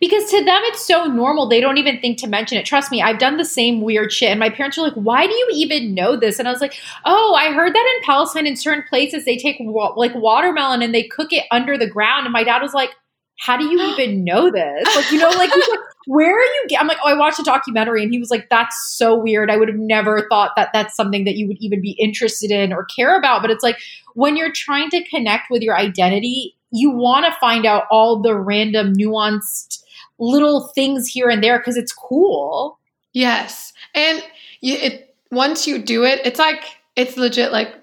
[0.00, 1.48] Because to them, it's so normal.
[1.48, 2.66] They don't even think to mention it.
[2.66, 4.30] Trust me, I've done the same weird shit.
[4.30, 6.38] And my parents are like, why do you even know this?
[6.38, 9.56] And I was like, oh, I heard that in Palestine, in certain places, they take
[9.60, 12.26] wa- like watermelon and they cook it under the ground.
[12.26, 12.90] And my dad was like,
[13.38, 14.96] how do you even know this?
[14.96, 16.66] Like, you know, like, like where are you?
[16.78, 19.50] I'm like, oh, I watched a documentary and he was like, that's so weird.
[19.50, 22.72] I would have never thought that that's something that you would even be interested in
[22.72, 23.42] or care about.
[23.42, 23.78] But it's like
[24.14, 28.36] when you're trying to connect with your identity, you want to find out all the
[28.36, 29.82] random nuanced
[30.18, 32.78] little things here and there because it's cool.
[33.12, 33.72] Yes.
[33.94, 34.22] And
[34.62, 36.62] it, once you do it, it's like,
[36.96, 37.74] it's legit like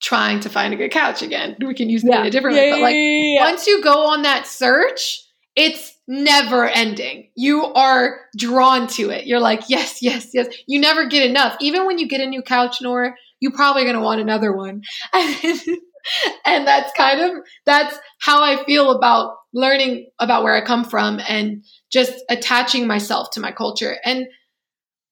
[0.00, 1.56] trying to find a good couch again.
[1.58, 2.20] We can use that yeah.
[2.20, 2.70] in a different yeah, way.
[2.72, 5.24] But like yeah, once you go on that search,
[5.56, 7.28] it's never ending.
[7.34, 9.26] You are drawn to it.
[9.26, 10.48] You're like, yes, yes, yes.
[10.66, 11.56] You never get enough.
[11.60, 14.82] Even when you get a new couch, Nora, you're probably going to want another one.
[16.46, 21.20] and that's kind of that's how I feel about learning about where I come from
[21.28, 23.96] and just attaching myself to my culture.
[24.04, 24.26] And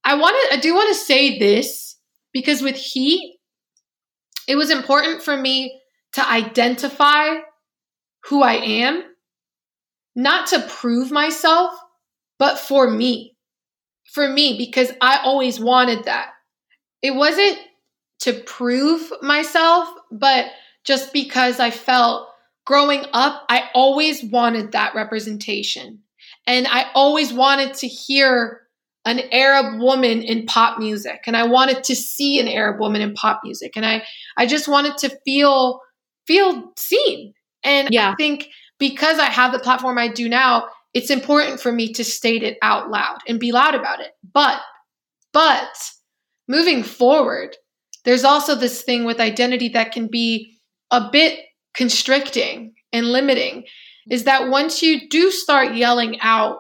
[0.05, 1.97] I want to I do want to say this
[2.33, 3.39] because with heat
[4.49, 5.81] it was important for me
[6.15, 7.37] to identify
[8.25, 9.03] who I am,
[10.15, 11.73] not to prove myself,
[12.39, 13.37] but for me.
[14.13, 16.31] For me, because I always wanted that.
[17.01, 17.59] It wasn't
[18.21, 20.47] to prove myself, but
[20.85, 22.29] just because I felt
[22.65, 26.01] growing up, I always wanted that representation.
[26.47, 28.63] And I always wanted to hear
[29.05, 33.15] an Arab woman in pop music and I wanted to see an Arab woman in
[33.15, 34.05] pop music and I
[34.37, 35.81] I just wanted to feel
[36.27, 37.35] feel seen.
[37.65, 38.11] And yeah.
[38.11, 42.05] I think because I have the platform I do now, it's important for me to
[42.05, 44.13] state it out loud and be loud about it.
[44.33, 44.61] But
[45.33, 45.91] but
[46.47, 47.57] moving forward,
[48.05, 50.61] there's also this thing with identity that can be
[50.93, 51.41] a bit
[51.75, 53.65] constricting and limiting
[54.11, 56.59] is that once you do start yelling out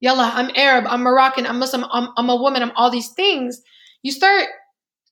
[0.00, 3.60] yalla, I'm Arab, I'm Moroccan, I'm Muslim, I'm, I'm a woman, I'm all these things,
[4.02, 4.46] you start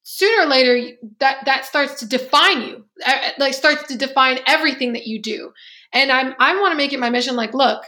[0.05, 4.39] sooner or later that that starts to define you, uh, uh, like starts to define
[4.47, 5.51] everything that you do.
[5.93, 7.37] And I'm I want to make it my mission.
[7.37, 7.85] Like, look,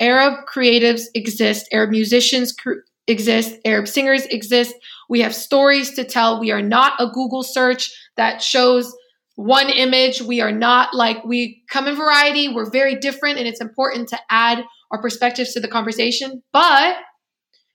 [0.00, 4.74] Arab creatives exist, Arab musicians cr- exist, Arab singers exist.
[5.08, 6.40] We have stories to tell.
[6.40, 8.92] We are not a Google search that shows
[9.36, 10.22] one image.
[10.22, 12.48] We are not like we come in variety.
[12.48, 16.42] We're very different, and it's important to add our perspectives to the conversation.
[16.52, 16.96] But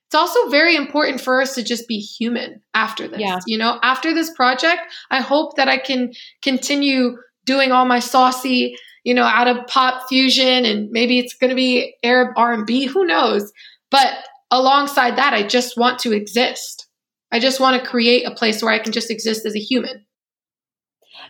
[0.08, 3.20] it's also very important for us to just be human after this.
[3.20, 3.40] Yeah.
[3.46, 8.74] You know, after this project, I hope that I can continue doing all my saucy,
[9.04, 13.04] you know, out of pop fusion and maybe it's going to be Arab R&B, who
[13.04, 13.52] knows.
[13.90, 14.14] But
[14.50, 16.88] alongside that, I just want to exist.
[17.30, 20.06] I just want to create a place where I can just exist as a human.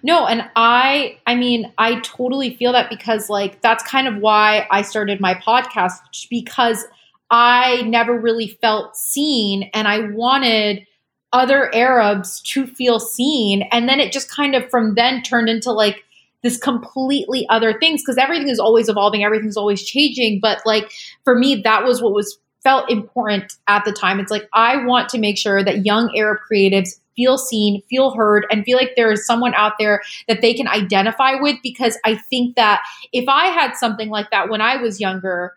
[0.02, 4.66] No, and I I mean, I totally feel that because like that's kind of why
[4.70, 5.98] I started my podcast
[6.30, 6.86] because
[7.30, 10.86] I never really felt seen and I wanted
[11.32, 13.62] other Arabs to feel seen.
[13.70, 16.04] And then it just kind of from then turned into like
[16.42, 20.90] this completely other things because everything is always evolving, everything's always changing, but like
[21.24, 24.20] for me that was what was felt important at the time.
[24.20, 28.46] It's like I want to make sure that young Arab creatives feel seen, feel heard,
[28.50, 31.56] and feel like there is someone out there that they can identify with.
[31.62, 35.54] Because I think that if I had something like that when I was younger,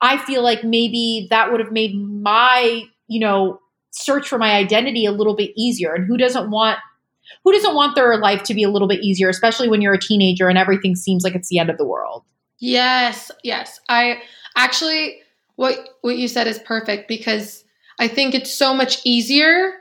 [0.00, 5.04] I feel like maybe that would have made my, you know, search for my identity
[5.04, 5.94] a little bit easier.
[5.94, 6.78] And who doesn't want
[7.44, 10.00] who doesn't want their life to be a little bit easier, especially when you're a
[10.00, 12.24] teenager and everything seems like it's the end of the world?
[12.58, 13.80] Yes, yes.
[13.88, 14.22] I
[14.56, 15.20] actually
[15.62, 17.62] what what you said is perfect because
[18.00, 19.74] I think it's so much easier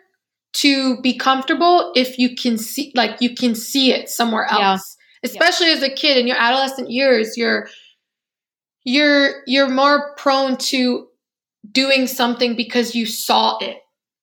[0.53, 5.29] to be comfortable if you can see like you can see it somewhere else yeah.
[5.29, 5.77] especially yeah.
[5.77, 7.67] as a kid in your adolescent years you're
[8.83, 11.07] you're you're more prone to
[11.71, 13.77] doing something because you saw it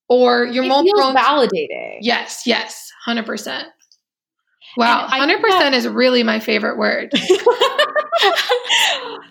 [0.09, 3.65] or you're it more prone validating to, yes yes 100%
[4.79, 7.13] wow 100% is really my favorite word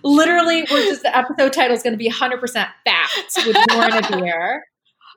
[0.03, 4.60] literally we're just the episode title is going to be 100% facts with Lauren Abir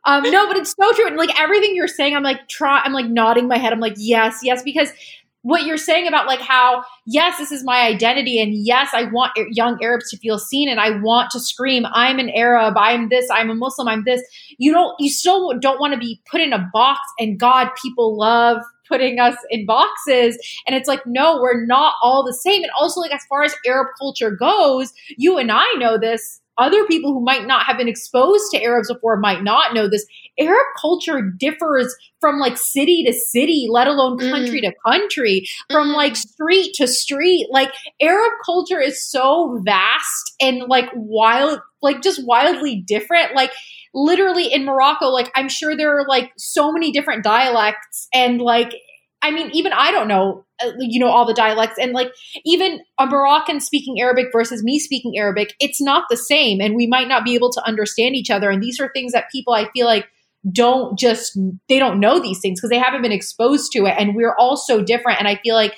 [0.07, 1.07] um, no, but it's so true.
[1.07, 2.81] And like everything you're saying, I'm like try.
[2.83, 3.71] I'm like nodding my head.
[3.71, 4.95] I'm like yes, yes, because
[5.43, 9.33] what you're saying about like how yes this is my identity and yes i want
[9.53, 13.29] young arabs to feel seen and i want to scream i'm an arab i'm this
[13.31, 14.23] i'm a muslim i'm this
[14.59, 18.19] you don't you still don't want to be put in a box and god people
[18.19, 18.59] love
[18.91, 23.01] putting us in boxes and it's like no we're not all the same and also
[23.01, 27.25] like as far as arab culture goes you and i know this other people who
[27.25, 30.05] might not have been exposed to Arabs before might not know this.
[30.39, 34.69] Arab culture differs from like city to city, let alone country mm.
[34.69, 35.97] to country, from mm.
[35.97, 37.49] like street to street.
[37.51, 43.35] Like Arab culture is so vast and like wild, like just wildly different.
[43.35, 43.53] Like
[43.95, 48.75] literally in Morocco, like I'm sure there are like so many different dialects and like
[49.23, 51.79] I mean, even I don't know, uh, you know, all the dialects.
[51.79, 52.11] And like,
[52.45, 56.61] even a Moroccan speaking Arabic versus me speaking Arabic, it's not the same.
[56.61, 58.49] And we might not be able to understand each other.
[58.49, 60.09] And these are things that people, I feel like,
[60.51, 63.95] don't just, they don't know these things because they haven't been exposed to it.
[63.99, 65.19] And we're all so different.
[65.19, 65.77] And I feel like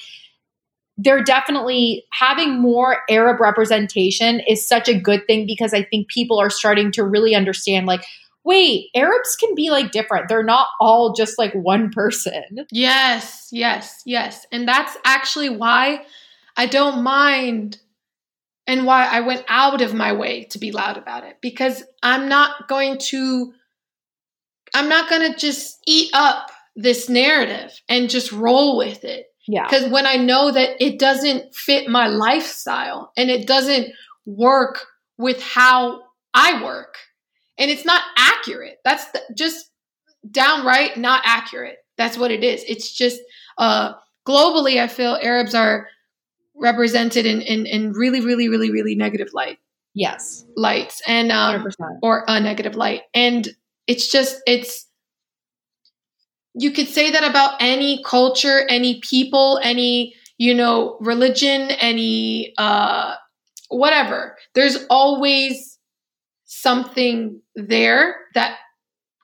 [0.99, 6.39] they're definitely having more Arab representation is such a good thing because I think people
[6.39, 8.05] are starting to really understand, like,
[8.45, 10.29] wait, Arabs can be like different.
[10.29, 12.67] They're not all just like one person.
[12.71, 14.47] Yes, yes, yes.
[14.53, 16.05] And that's actually why
[16.57, 17.79] I don't mind
[18.67, 22.29] and why I went out of my way to be loud about it because I'm
[22.29, 23.53] not going to
[24.75, 29.27] I'm not going to just eat up this narrative and just roll with it.
[29.47, 29.69] Yeah.
[29.69, 33.93] Cuz when I know that it doesn't fit my lifestyle and it doesn't
[34.27, 34.87] work
[35.19, 36.03] with how
[36.35, 36.97] I work
[37.59, 38.79] and it's not accurate.
[38.85, 39.71] That's the, just
[40.31, 41.79] downright not accurate.
[41.97, 42.65] That's what it is.
[42.67, 43.21] It's just
[43.59, 43.95] uh,
[44.27, 45.89] globally, I feel Arabs are
[46.55, 49.59] represented in, in, in really, really, really, really negative light.
[49.95, 51.99] Yes, lights and um, 100%.
[52.03, 53.47] or a negative light, and
[53.87, 54.87] it's just it's.
[56.55, 63.15] You could say that about any culture, any people, any you know religion, any uh,
[63.69, 64.37] whatever.
[64.55, 65.79] There's always
[66.45, 68.59] something there that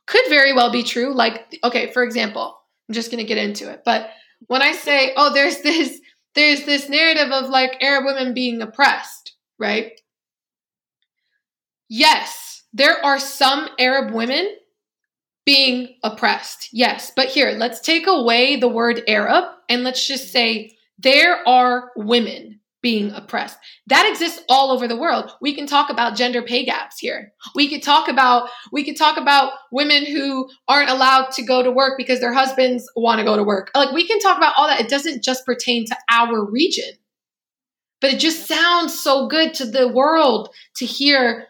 [0.06, 1.14] could very well be true.
[1.14, 3.82] Like, okay, for example, I'm just going to get into it.
[3.84, 4.10] But
[4.46, 6.00] when I say, oh, there's this,
[6.34, 9.92] there's this narrative of like Arab women being oppressed, right?
[11.88, 14.54] Yes, there are some Arab women
[15.48, 16.68] being oppressed.
[16.74, 17.10] Yes.
[17.16, 22.60] But here, let's take away the word Arab and let's just say there are women
[22.82, 23.56] being oppressed.
[23.86, 25.30] That exists all over the world.
[25.40, 27.32] We can talk about gender pay gaps here.
[27.54, 31.70] We could talk about we could talk about women who aren't allowed to go to
[31.70, 33.70] work because their husbands want to go to work.
[33.74, 34.80] Like we can talk about all that.
[34.80, 36.90] It doesn't just pertain to our region.
[38.02, 41.46] But it just sounds so good to the world to hear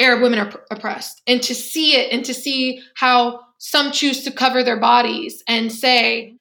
[0.00, 4.30] Arab women are oppressed and to see it and to see how some choose to
[4.30, 6.36] cover their bodies and say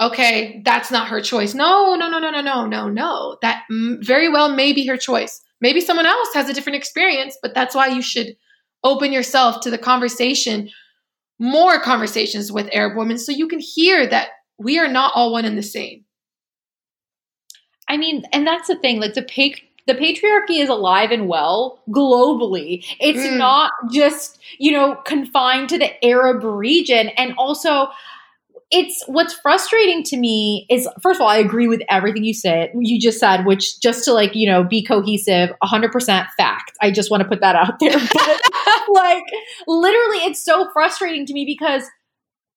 [0.00, 1.54] okay, that's not her choice.
[1.54, 3.38] No, no, no, no, no, no, no, no.
[3.42, 5.42] That very well may be her choice.
[5.60, 8.36] Maybe someone else has a different experience, but that's why you should
[8.84, 10.68] open yourself to the conversation,
[11.38, 15.44] more conversations with Arab women, so you can hear that we are not all one
[15.44, 16.04] and the same.
[17.88, 19.54] I mean, and that's the thing, like the pay
[19.86, 22.84] the patriarchy is alive and well globally.
[22.98, 23.36] It's mm.
[23.36, 27.08] not just, you know, confined to the Arab region.
[27.16, 27.88] And also,
[28.70, 32.72] it's what's frustrating to me is first of all, I agree with everything you said,
[32.74, 36.72] you just said, which just to like, you know, be cohesive, 100% fact.
[36.80, 37.96] I just want to put that out there.
[38.66, 39.24] But like,
[39.66, 41.88] literally, it's so frustrating to me because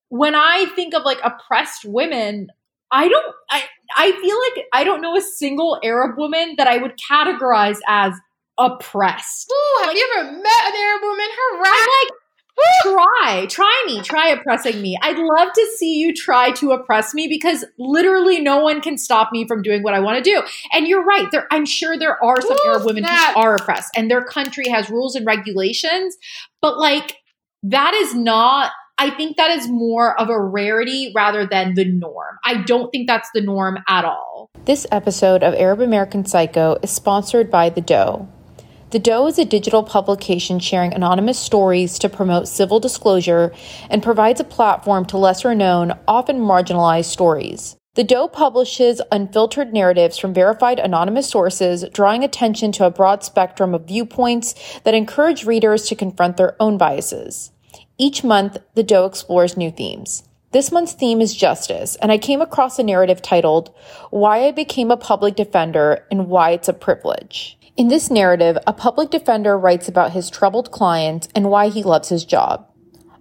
[0.10, 2.50] when I think of like oppressed women,
[2.92, 3.64] I don't, I,
[3.96, 8.14] I feel like I don't know a single Arab woman that I would categorize as
[8.58, 9.52] oppressed.
[9.52, 11.28] Ooh, have like, you ever met an Arab woman?
[11.30, 12.12] Her I'm like,
[12.84, 14.98] try, try me, try oppressing me.
[15.02, 19.32] I'd love to see you try to oppress me because literally no one can stop
[19.32, 20.42] me from doing what I want to do.
[20.74, 21.30] And you're right.
[21.32, 24.90] There, I'm sure there are some Arab women who are oppressed and their country has
[24.90, 26.18] rules and regulations,
[26.62, 27.18] but like
[27.64, 28.72] that is not
[29.02, 32.38] I think that is more of a rarity rather than the norm.
[32.44, 34.50] I don't think that's the norm at all.
[34.66, 38.28] This episode of Arab American Psycho is sponsored by The Doe.
[38.90, 43.54] The Doe is a digital publication sharing anonymous stories to promote civil disclosure
[43.90, 47.78] and provides a platform to lesser known, often marginalized stories.
[47.96, 53.74] The Doe publishes unfiltered narratives from verified anonymous sources, drawing attention to a broad spectrum
[53.74, 57.52] of viewpoints that encourage readers to confront their own biases.
[58.02, 60.24] Each month, The Doe explores new themes.
[60.52, 63.76] This month's theme is justice, and I came across a narrative titled,
[64.10, 67.58] Why I Became a Public Defender and Why It's a Privilege.
[67.76, 72.08] In this narrative, a public defender writes about his troubled client and why he loves
[72.08, 72.66] his job.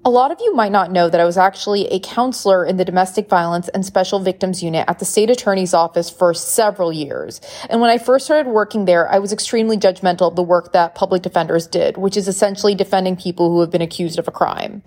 [0.04, 2.84] A lot of you might not know that I was actually a counselor in the
[2.84, 7.40] Domestic Violence and Special Victims Unit at the State Attorney's Office for several years.
[7.68, 10.94] And when I first started working there, I was extremely judgmental of the work that
[10.94, 14.82] public defenders did, which is essentially defending people who have been accused of a crime.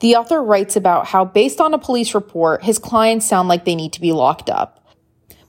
[0.00, 3.76] The author writes about how, based on a police report, his clients sound like they
[3.76, 4.81] need to be locked up.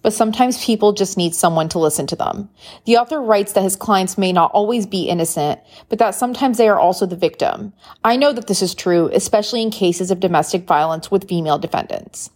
[0.04, 2.50] But sometimes people just need someone to listen to them.
[2.86, 6.70] The author writes that his clients may not always be innocent, but that sometimes they
[6.70, 7.74] are also the victim.
[8.04, 12.30] I know that this is true, especially in cases of domestic violence with female defendants.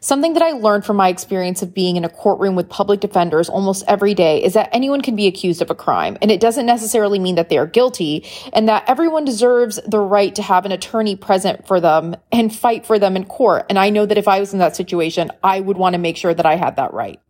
[0.00, 3.48] Something that I learned from my experience of being in a courtroom with public defenders
[3.48, 6.66] almost every day is that anyone can be accused of a crime, and it doesn't
[6.66, 10.72] necessarily mean that they are guilty, and that everyone deserves the right to have an
[10.72, 13.66] attorney present for them and fight for them in court.
[13.68, 16.16] And I know that if I was in that situation, I would want to make
[16.16, 17.20] sure that I had that right.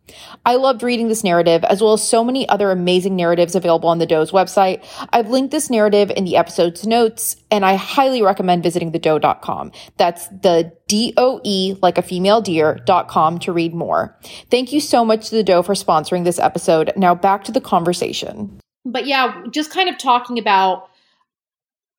[0.45, 3.99] I loved reading this narrative as well as so many other amazing narratives available on
[3.99, 4.83] the Doe's website.
[5.11, 9.71] I've linked this narrative in the episode's notes and I highly recommend visiting the thedoe.com.
[9.97, 14.17] That's the D-O-E like a female deer.com to read more.
[14.49, 16.91] Thank you so much to the Doe for sponsoring this episode.
[16.97, 18.59] Now back to the conversation.
[18.85, 20.89] But yeah, just kind of talking about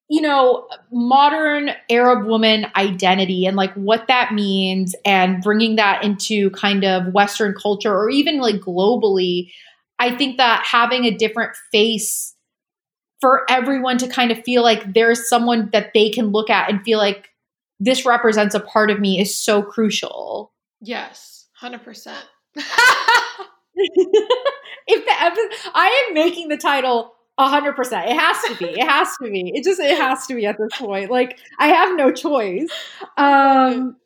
[0.09, 6.51] you know, modern Arab woman identity and like what that means and bringing that into
[6.51, 9.51] kind of Western culture or even like globally.
[9.99, 12.35] I think that having a different face
[13.21, 16.83] for everyone to kind of feel like there's someone that they can look at and
[16.83, 17.31] feel like
[17.81, 20.53] this represents a part of me is so crucial.
[20.81, 22.15] Yes, 100%.
[24.87, 28.11] if the episode, I am making the title a hundred percent.
[28.11, 28.71] It has to be.
[28.79, 29.53] It has to be.
[29.55, 31.11] It just it has to be at this point.
[31.11, 32.69] Like I have no choice.
[33.17, 33.97] Um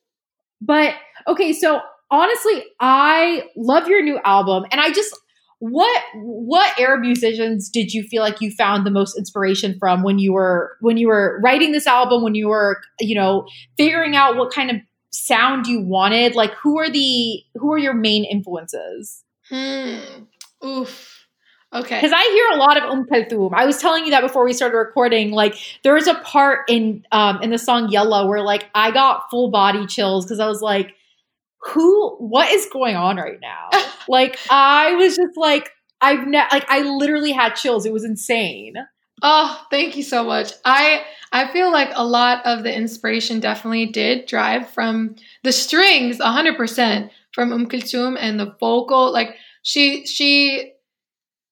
[0.60, 0.94] but
[1.26, 5.14] okay, so honestly, I love your new album and I just
[5.60, 10.18] what what Arab musicians did you feel like you found the most inspiration from when
[10.18, 14.36] you were when you were writing this album, when you were, you know, figuring out
[14.36, 14.76] what kind of
[15.10, 16.34] sound you wanted?
[16.34, 19.24] Like who are the who are your main influences?
[19.48, 19.98] Hmm.
[20.64, 21.17] Oof.
[21.74, 21.96] Okay.
[21.96, 23.50] Because I hear a lot of Um Kulthum.
[23.54, 25.32] I was telling you that before we started recording.
[25.32, 25.54] Like
[25.84, 29.50] there was a part in um in the song Yellow where like I got full
[29.50, 30.94] body chills because I was like,
[31.62, 33.70] who what is going on right now?
[34.08, 37.86] like I was just like, I've ne- like I literally had chills.
[37.86, 38.74] It was insane.
[39.22, 40.52] Oh, thank you so much.
[40.64, 46.18] I I feel like a lot of the inspiration definitely did drive from the strings,
[46.20, 49.12] 100% from Um Kulthum and the vocal.
[49.12, 50.72] Like she she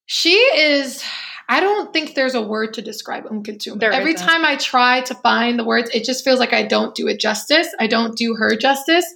[0.07, 1.05] she is
[1.49, 3.79] I don't think there's a word to describe Um Kulthum.
[3.79, 4.27] There Every isn't.
[4.27, 7.21] time I try to find the words, it just feels like I don't do it
[7.21, 7.69] justice.
[7.79, 9.07] I don't do her justice.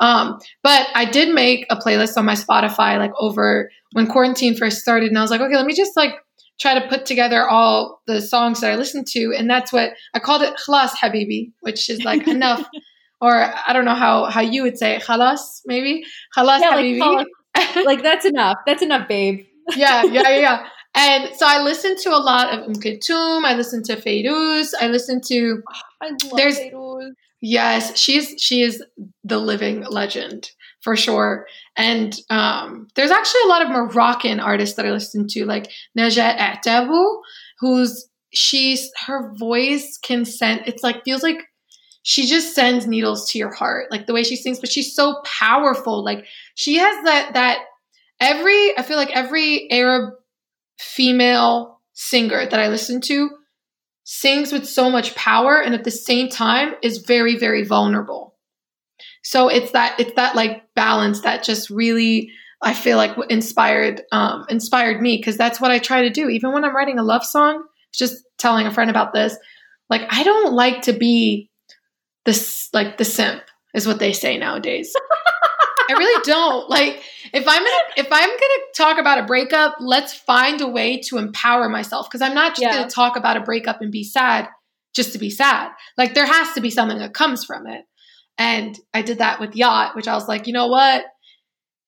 [0.00, 4.78] Um, but I did make a playlist on my Spotify like over when quarantine first
[4.78, 6.12] started, and I was like, okay, let me just like
[6.60, 10.18] try to put together all the songs that I listened to, and that's what I
[10.18, 12.66] called it Khalas Habibi, which is like enough.
[13.22, 13.32] Or
[13.66, 16.04] I don't know how how you would say it, khalas, maybe
[16.36, 17.84] khalas Yeah, like, habibi.
[17.86, 18.58] like that's enough.
[18.66, 19.46] That's enough, babe.
[19.74, 20.66] Yeah, yeah, yeah.
[20.94, 23.44] And so I listened to a lot of Um Kulthum.
[23.44, 24.72] I listened to Feiruz.
[24.80, 25.62] I listened to
[26.02, 27.14] I There's- Beirut.
[27.40, 28.82] yes, she's she is
[29.24, 30.50] the living legend
[30.82, 31.46] for sure.
[31.76, 36.38] And um, there's actually a lot of Moroccan artists that I listen to, like Najat
[36.38, 37.20] Aatabou,
[37.60, 40.62] who's she's her voice can send.
[40.66, 41.42] It's like feels like
[42.04, 44.60] she just sends needles to your heart, like the way she sings.
[44.60, 46.04] But she's so powerful.
[46.04, 47.58] Like she has that that
[48.20, 50.14] every I feel like every Arab
[50.78, 53.30] female singer that I listen to
[54.04, 58.34] sings with so much power and at the same time is very very vulnerable.
[59.22, 62.30] So it's that it's that like balance that just really
[62.62, 66.28] I feel like inspired um, inspired me because that's what I try to do.
[66.28, 69.36] Even when I'm writing a love song, just telling a friend about this.
[69.90, 71.50] Like I don't like to be
[72.24, 73.42] this like the simp
[73.74, 74.94] is what they say nowadays.
[75.88, 76.68] I really don't.
[76.70, 81.00] Like if I'm gonna if I'm gonna talk about a breakup, let's find a way
[81.08, 82.72] to empower myself because I'm not just Yeah.
[82.78, 84.48] gonna talk about a breakup and be sad
[84.94, 85.70] just to be sad.
[85.98, 87.82] Like there has to be something that comes from it.
[88.38, 91.04] And I did that with yacht, which I was like, you know what?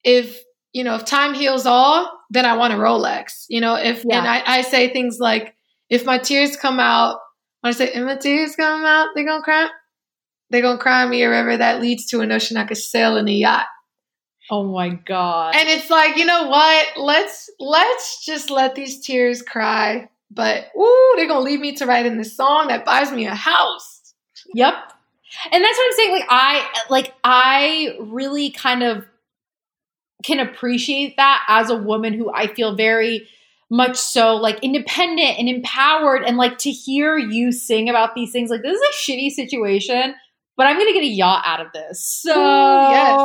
[0.04, 0.40] If
[0.72, 3.44] you know, if time heals all, then I want a Rolex.
[3.48, 4.18] You know, if Yeah.
[4.18, 5.54] and I, I say things like,
[5.90, 7.18] if my tears come out,
[7.62, 9.68] when I say if my tears come out, they're gonna cry.
[10.50, 13.28] They're gonna cry me a river that leads to an ocean I could sail in
[13.28, 13.66] a yacht.
[14.50, 15.54] Oh my god.
[15.54, 16.86] And it's like, you know what?
[16.96, 20.08] Let's let's just let these tears cry.
[20.30, 23.34] But ooh, they're gonna lead me to write in this song that buys me a
[23.34, 24.14] house.
[24.54, 24.74] Yep.
[25.52, 26.12] And that's what I'm saying.
[26.12, 29.04] Like I like I really kind of
[30.24, 33.28] can appreciate that as a woman who I feel very
[33.70, 38.50] much so like independent and empowered and like to hear you sing about these things
[38.50, 40.14] like this is a shitty situation
[40.56, 43.20] but i'm gonna get a yacht out of this so Ooh, yes.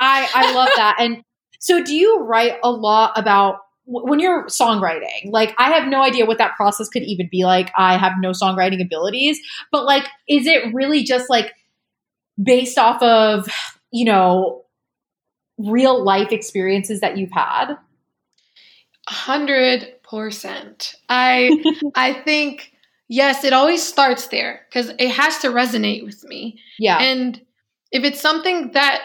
[0.00, 1.22] I i love that and
[1.58, 6.26] so do you write a lot about when you're songwriting like i have no idea
[6.26, 9.38] what that process could even be like i have no songwriting abilities
[9.70, 11.52] but like is it really just like
[12.42, 13.48] based off of
[13.92, 14.64] you know
[15.58, 17.76] real life experiences that you've had?
[19.08, 20.94] hundred percent.
[21.08, 21.50] I
[21.94, 22.72] I think
[23.08, 26.60] yes, it always starts there because it has to resonate with me.
[26.78, 26.98] Yeah.
[26.98, 27.40] And
[27.92, 29.02] if it's something that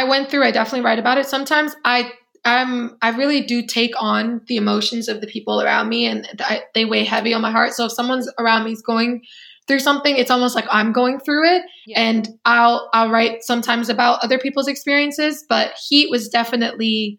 [0.00, 1.26] I went through, I definitely write about it.
[1.26, 2.12] Sometimes I
[2.44, 6.62] I'm I really do take on the emotions of the people around me, and I,
[6.74, 7.72] they weigh heavy on my heart.
[7.72, 9.22] So if someone's around me is going
[9.66, 12.00] through something, it's almost like I'm going through it, Yeah.
[12.00, 15.44] and I'll I'll write sometimes about other people's experiences.
[15.48, 17.18] But Heat was definitely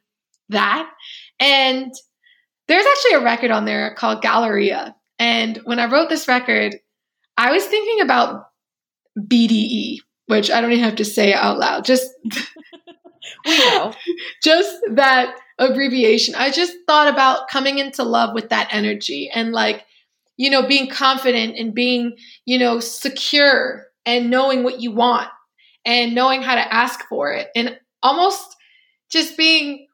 [0.50, 0.88] that,
[1.40, 1.92] and
[2.68, 6.76] there's actually a record on there called Galleria, and when I wrote this record,
[7.36, 8.46] I was thinking about
[9.20, 9.98] BDE,
[10.28, 11.86] which I don't even have to say out loud.
[11.86, 12.12] Just
[13.46, 13.94] we know.
[14.44, 16.36] just that abbreviation.
[16.36, 19.86] I just thought about coming into love with that energy and like,
[20.38, 25.30] you know, being confident and being, you know, secure and knowing what you want
[25.86, 28.56] and knowing how to ask for it and almost
[29.10, 29.88] just being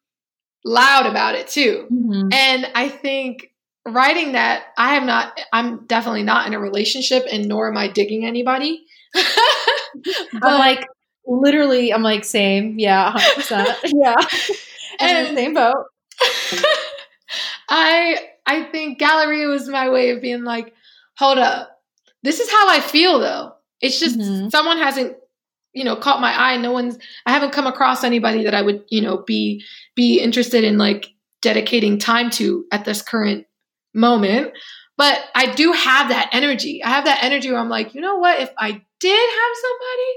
[0.66, 1.88] loud about it too.
[1.92, 2.34] Mhm.
[2.34, 3.52] And I think
[3.88, 7.88] writing that, I am not, I'm definitely not in a relationship and nor am I
[7.88, 8.86] digging anybody.
[9.16, 10.88] I'm like,
[11.26, 12.78] literally, I'm like, same.
[12.80, 13.76] Yeah, 100%.
[13.94, 14.16] yeah.
[15.00, 15.86] And And- same boat.
[17.70, 20.74] I I think Galleria was my way of being like,
[21.18, 21.80] hold up.
[22.24, 23.54] This is how I feel though.
[23.80, 24.52] It's just Mhm.
[24.52, 25.16] someone hasn't,
[25.74, 26.58] you know, caught my eye.
[26.58, 29.64] No one's I haven't come across anybody that I would, you know, be
[29.96, 31.08] be interested in like
[31.42, 33.46] dedicating time to at this current
[33.94, 34.52] moment.
[34.98, 36.84] But I do have that energy.
[36.84, 38.40] I have that energy where I'm like, you know what?
[38.40, 40.12] If I did have somebody,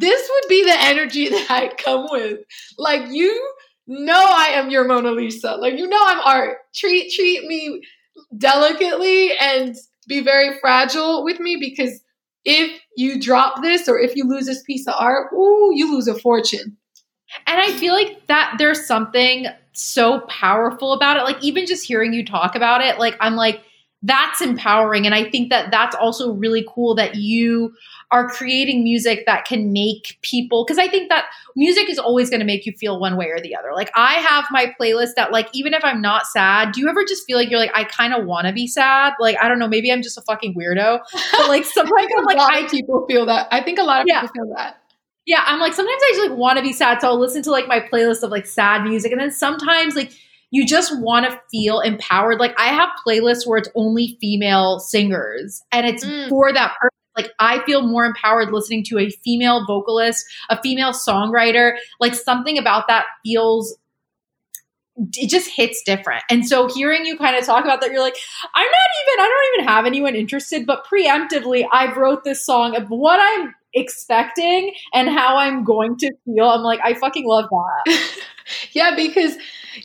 [0.00, 2.40] this would be the energy that I come with.
[2.78, 3.52] Like you
[3.86, 5.56] know I am your Mona Lisa.
[5.56, 6.58] Like you know I'm art.
[6.74, 7.82] Treat treat me
[8.36, 9.74] delicately and
[10.06, 12.00] be very fragile with me because
[12.44, 16.08] if you drop this or if you lose this piece of art, ooh, you lose
[16.08, 16.76] a fortune.
[17.46, 21.24] And I feel like that there's something so powerful about it.
[21.24, 23.62] Like, even just hearing you talk about it, like, I'm like,
[24.02, 25.06] that's empowering.
[25.06, 27.74] And I think that that's also really cool that you
[28.14, 31.24] are creating music that can make people, because I think that
[31.56, 33.72] music is always going to make you feel one way or the other.
[33.74, 37.04] Like, I have my playlist that, like, even if I'm not sad, do you ever
[37.04, 39.14] just feel like you're like, I kind of want to be sad?
[39.18, 41.00] Like, I don't know, maybe I'm just a fucking weirdo.
[41.36, 43.48] But, like, sometimes I'm like, a lot I of people feel that.
[43.50, 44.20] I think a lot of Yeah.
[44.22, 44.76] people feel that.
[45.26, 47.50] yeah, I'm like sometimes I just like want to be sad, so I'll listen to
[47.50, 50.12] like my playlist of like sad music, and then sometimes like
[50.50, 52.38] you just want to feel empowered.
[52.38, 56.28] Like I have playlists where it's only female singers, and it's Mm.
[56.28, 56.90] for that purpose.
[57.16, 61.76] Like I feel more empowered listening to a female vocalist, a female songwriter.
[62.00, 63.76] Like something about that feels.
[65.16, 66.22] It just hits different.
[66.30, 68.16] And so hearing you kind of talk about that, you're like,
[68.54, 72.76] I'm not even, I don't even have anyone interested, but preemptively, I wrote this song
[72.76, 76.48] of what I'm expecting and how I'm going to feel.
[76.48, 78.10] I'm like, I fucking love that.
[78.72, 79.36] yeah, because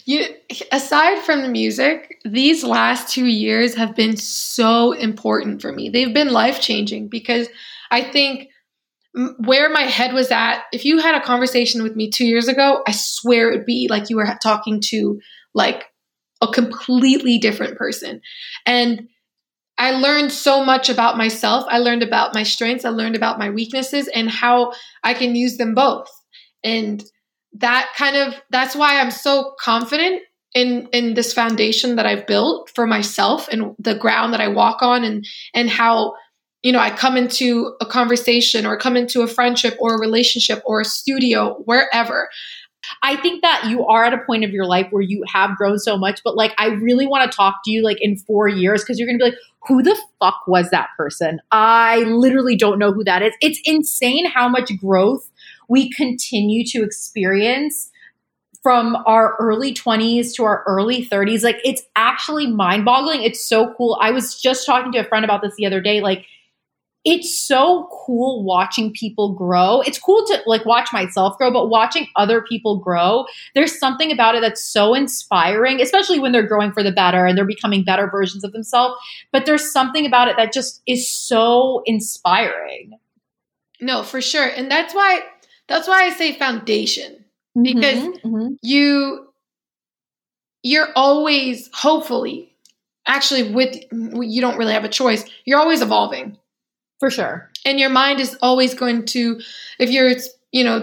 [0.05, 0.25] you
[0.71, 5.89] aside from the music, these last 2 years have been so important for me.
[5.89, 7.47] They've been life-changing because
[7.91, 8.49] I think
[9.39, 12.83] where my head was at, if you had a conversation with me 2 years ago,
[12.87, 15.19] I swear it would be like you were talking to
[15.53, 15.85] like
[16.41, 18.21] a completely different person.
[18.65, 19.09] And
[19.77, 21.65] I learned so much about myself.
[21.69, 24.73] I learned about my strengths, I learned about my weaknesses and how
[25.03, 26.09] I can use them both.
[26.63, 27.03] And
[27.53, 30.21] that kind of that's why I'm so confident
[30.53, 34.81] in in this foundation that I've built for myself and the ground that I walk
[34.81, 36.13] on and and how
[36.63, 40.61] you know I come into a conversation or come into a friendship or a relationship
[40.65, 42.29] or a studio wherever
[43.03, 45.79] I think that you are at a point of your life where you have grown
[45.79, 48.81] so much, but like, I really want to talk to you like in four years
[48.81, 49.35] because you're to be like,
[49.67, 51.39] who the fuck was that person?
[51.51, 53.33] I literally don't know who that is.
[53.41, 55.29] It's insane how much growth
[55.69, 57.89] we continue to experience
[58.61, 61.43] from our early 20s to our early 30s.
[61.43, 63.23] Like, it's actually mind boggling.
[63.23, 63.97] It's so cool.
[64.01, 66.01] I was just talking to a friend about this the other day.
[66.01, 66.25] Like,
[67.05, 69.79] it's so cool watching people grow.
[69.81, 74.35] It's cool to like watch myself grow, but watching other people grow, there's something about
[74.35, 78.09] it that's so inspiring, especially when they're growing for the better and they're becoming better
[78.09, 78.95] versions of themselves.
[79.31, 82.99] But there's something about it that just is so inspiring.
[83.79, 85.21] no for sure and that's why
[85.69, 87.23] that's why I say foundation
[87.55, 88.57] Because- Mhm, mhm.
[88.61, 89.25] you
[90.63, 92.53] you're always hopefully
[93.07, 96.37] actually with you don't really have a choice you're always evolving
[96.99, 97.49] for sure.
[97.65, 99.39] and your mind is always going to
[99.79, 100.11] if you're
[100.51, 100.77] you know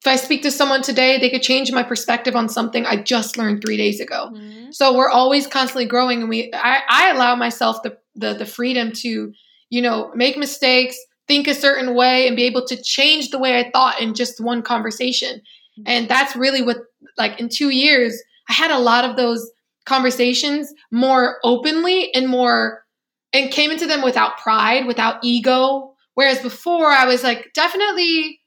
[0.00, 3.38] if i speak to someone today they could change my perspective on something i just
[3.38, 4.30] learned three days ago
[4.70, 8.92] so we're always constantly growing and we i, I allow myself the, the the freedom
[8.92, 9.32] to
[9.70, 10.96] you know make mistakes
[11.26, 14.40] think a certain way and be able to change the way i thought in just
[14.40, 15.40] one conversation
[15.86, 16.78] And that's really what,
[17.18, 18.14] like, in two years,
[18.48, 19.50] I had a lot of those
[19.86, 22.84] conversations more openly and more,
[23.32, 25.94] and came into them without pride, without ego.
[26.14, 28.38] Whereas before, I was like, definitely,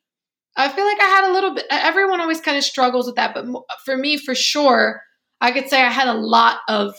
[0.56, 3.34] I feel like I had a little bit, everyone always kind of struggles with that.
[3.36, 3.46] But
[3.86, 5.02] for me, for sure,
[5.42, 6.96] I could say I had a lot of,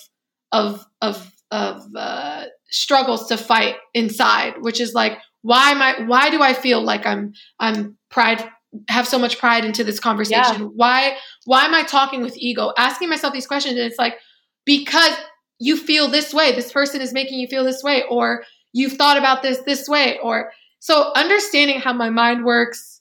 [0.53, 6.31] of, of, of, uh, struggles to fight inside, which is like, why am I, why
[6.31, 8.45] do I feel like I'm, I'm pride,
[8.89, 10.61] have so much pride into this conversation?
[10.61, 10.69] Yeah.
[10.75, 12.73] Why, why am I talking with ego?
[12.77, 13.77] Asking myself these questions.
[13.77, 14.15] And it's like,
[14.65, 15.15] because
[15.59, 19.17] you feel this way, this person is making you feel this way, or you've thought
[19.17, 23.01] about this this way, or so understanding how my mind works,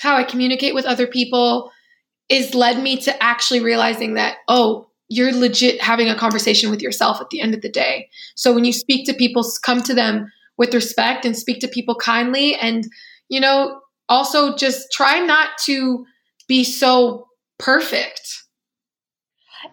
[0.00, 1.70] how I communicate with other people
[2.28, 7.20] is led me to actually realizing that, oh, you're legit having a conversation with yourself
[7.20, 8.10] at the end of the day.
[8.34, 11.94] So when you speak to people, come to them with respect and speak to people
[11.94, 12.54] kindly.
[12.56, 12.86] And,
[13.28, 16.04] you know, also just try not to
[16.48, 17.28] be so
[17.58, 18.42] perfect.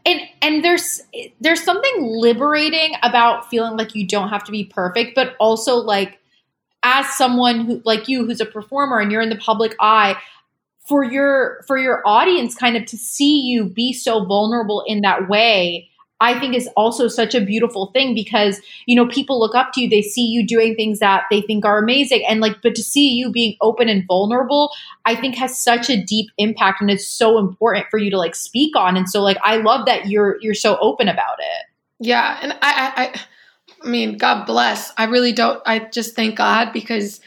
[0.05, 1.01] And and there's
[1.39, 6.19] there's something liberating about feeling like you don't have to be perfect, but also like
[6.83, 10.15] as someone who like you who's a performer and you're in the public eye,
[10.87, 15.27] for your for your audience kind of to see you be so vulnerable in that
[15.27, 15.89] way
[16.21, 19.81] I think is also such a beautiful thing because you know people look up to
[19.81, 22.83] you they see you doing things that they think are amazing and like but to
[22.83, 24.71] see you being open and vulnerable
[25.05, 28.35] I think has such a deep impact and it's so important for you to like
[28.35, 31.65] speak on and so like I love that you're you're so open about it.
[31.99, 33.21] Yeah, and I I
[33.83, 34.91] I mean God bless.
[34.97, 37.19] I really don't I just thank God because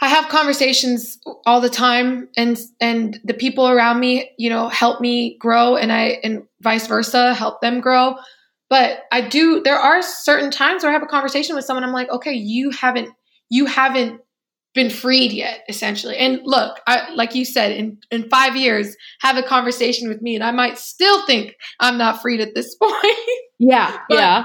[0.00, 5.00] I have conversations all the time and and the people around me, you know, help
[5.00, 8.16] me grow and I and vice versa, help them grow.
[8.70, 11.92] But I do there are certain times where I have a conversation with someone I'm
[11.92, 13.10] like, "Okay, you haven't
[13.50, 14.20] you haven't
[14.72, 19.36] been freed yet essentially." And look, I like you said in in 5 years have
[19.36, 23.18] a conversation with me and I might still think I'm not freed at this point.
[23.58, 23.98] Yeah.
[24.10, 24.44] yeah.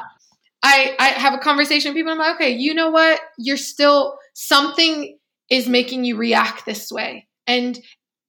[0.64, 3.22] I I have a conversation with people I'm like, "Okay, you know what?
[3.38, 5.20] You're still something
[5.50, 7.28] is making you react this way.
[7.48, 7.80] And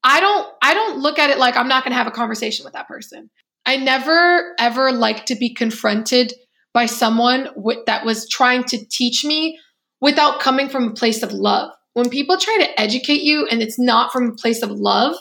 [0.03, 2.65] I don't I don't look at it like I'm not going to have a conversation
[2.65, 3.31] with that person.
[3.67, 6.33] I never ever like to be confronted
[6.75, 7.49] by someone
[7.87, 9.59] that was trying to teach me
[10.01, 11.73] without coming from a place of love.
[11.95, 15.17] When people try to educate you and it's not from a place of love,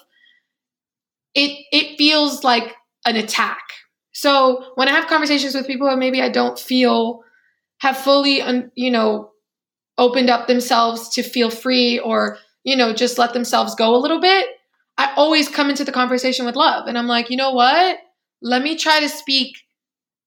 [1.34, 2.76] it it feels like
[3.06, 3.62] an attack.
[4.14, 7.22] So when I have conversations with people who maybe I don't feel
[7.80, 8.42] have fully,
[8.76, 9.33] you know,
[9.98, 14.20] opened up themselves to feel free or, you know, just let themselves go a little
[14.20, 14.48] bit,
[14.98, 16.88] I always come into the conversation with love.
[16.88, 17.98] And I'm like, you know what?
[18.42, 19.58] Let me try to speak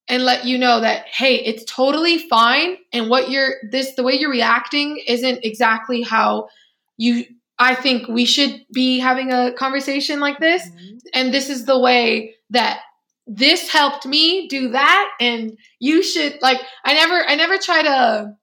[0.08, 2.76] and let you know that, hey, it's totally fine.
[2.92, 6.48] And what you're, this, the way you're reacting isn't exactly how
[6.96, 7.24] you,
[7.58, 10.62] I think we should be having a conversation like this.
[10.62, 10.96] Mm-hmm.
[11.14, 12.80] And this is the way that
[13.26, 15.10] this helped me do that.
[15.20, 18.36] And you should, like, I never, I never try to,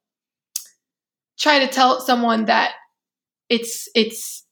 [1.39, 2.73] try to tell someone that
[3.49, 4.43] it's it's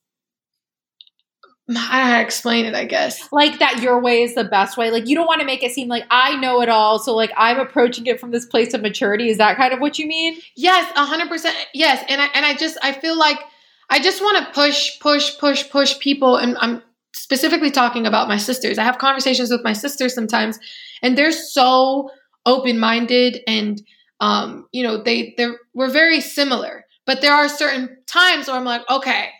[1.68, 3.28] I don't know how to explain it, I guess.
[3.32, 4.90] Like that your way is the best way.
[4.90, 6.98] Like you don't want to make it seem like I know it all.
[6.98, 9.28] So like I'm approaching it from this place of maturity.
[9.28, 10.40] Is that kind of what you mean?
[10.56, 11.56] Yes, a hundred percent.
[11.72, 12.04] Yes.
[12.08, 13.38] And I and I just I feel like
[13.88, 16.36] I just want to push, push, push, push people.
[16.36, 16.82] And I'm
[17.14, 18.78] specifically talking about my sisters.
[18.78, 20.58] I have conversations with my sisters sometimes,
[21.02, 22.10] and they're so
[22.44, 23.80] open-minded and
[24.22, 28.64] um, you know, they they we're very similar, but there are certain times where I'm
[28.64, 29.30] like, okay,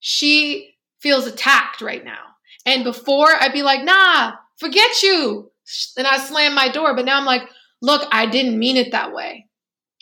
[0.00, 2.18] she feels attacked right now.
[2.66, 5.52] And before I'd be like, nah, forget you.
[5.96, 6.96] And I slam my door.
[6.96, 7.48] But now I'm like,
[7.80, 9.46] look, I didn't mean it that way.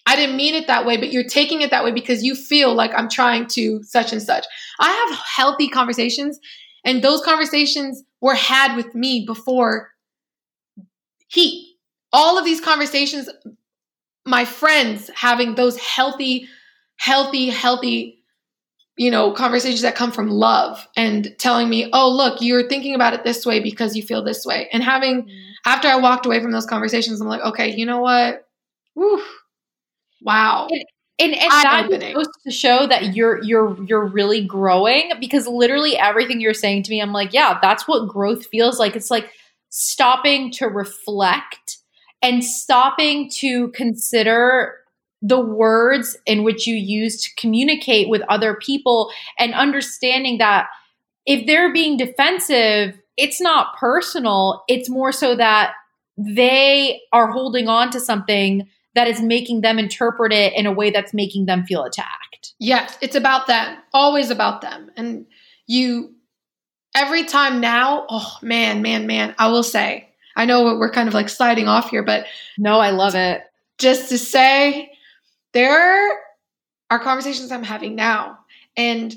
[0.06, 2.74] I didn't mean it that way, but you're taking it that way because you feel
[2.74, 4.46] like I'm trying to such and such.
[4.80, 6.40] I have healthy conversations,
[6.82, 9.90] and those conversations were had with me before
[11.28, 11.74] he.
[12.10, 13.28] All of these conversations
[14.28, 16.48] my friends having those healthy,
[16.96, 18.22] healthy, healthy,
[18.96, 23.14] you know, conversations that come from love and telling me, oh, look, you're thinking about
[23.14, 24.68] it this way because you feel this way.
[24.72, 25.52] And having, mm-hmm.
[25.64, 28.46] after I walked away from those conversations, I'm like, okay, you know what?
[28.94, 29.22] Woo.
[30.22, 30.68] Wow.
[30.70, 30.84] And,
[31.20, 31.50] and, and
[32.02, 36.84] that goes to show that you're you're you're really growing because literally everything you're saying
[36.84, 38.94] to me, I'm like, yeah, that's what growth feels like.
[38.94, 39.28] It's like
[39.68, 41.77] stopping to reflect
[42.22, 44.74] and stopping to consider
[45.20, 50.68] the words in which you use to communicate with other people and understanding that
[51.26, 54.62] if they're being defensive, it's not personal.
[54.68, 55.74] It's more so that
[56.16, 60.90] they are holding on to something that is making them interpret it in a way
[60.90, 62.54] that's making them feel attacked.
[62.58, 64.90] Yes, it's about them, always about them.
[64.96, 65.26] And
[65.66, 66.14] you
[66.94, 70.07] every time now, oh man, man, man, I will say,
[70.38, 72.26] I know we're kind of like sliding off here, but
[72.56, 73.42] no, I love it.
[73.76, 74.90] Just to say,
[75.52, 76.10] there
[76.90, 78.38] are conversations I'm having now.
[78.76, 79.14] And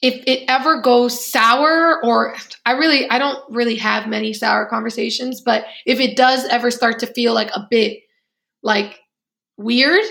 [0.00, 2.34] if it ever goes sour, or
[2.64, 6.98] I really, I don't really have many sour conversations, but if it does ever start
[7.00, 8.00] to feel like a bit
[8.62, 9.00] like
[9.58, 10.04] weird,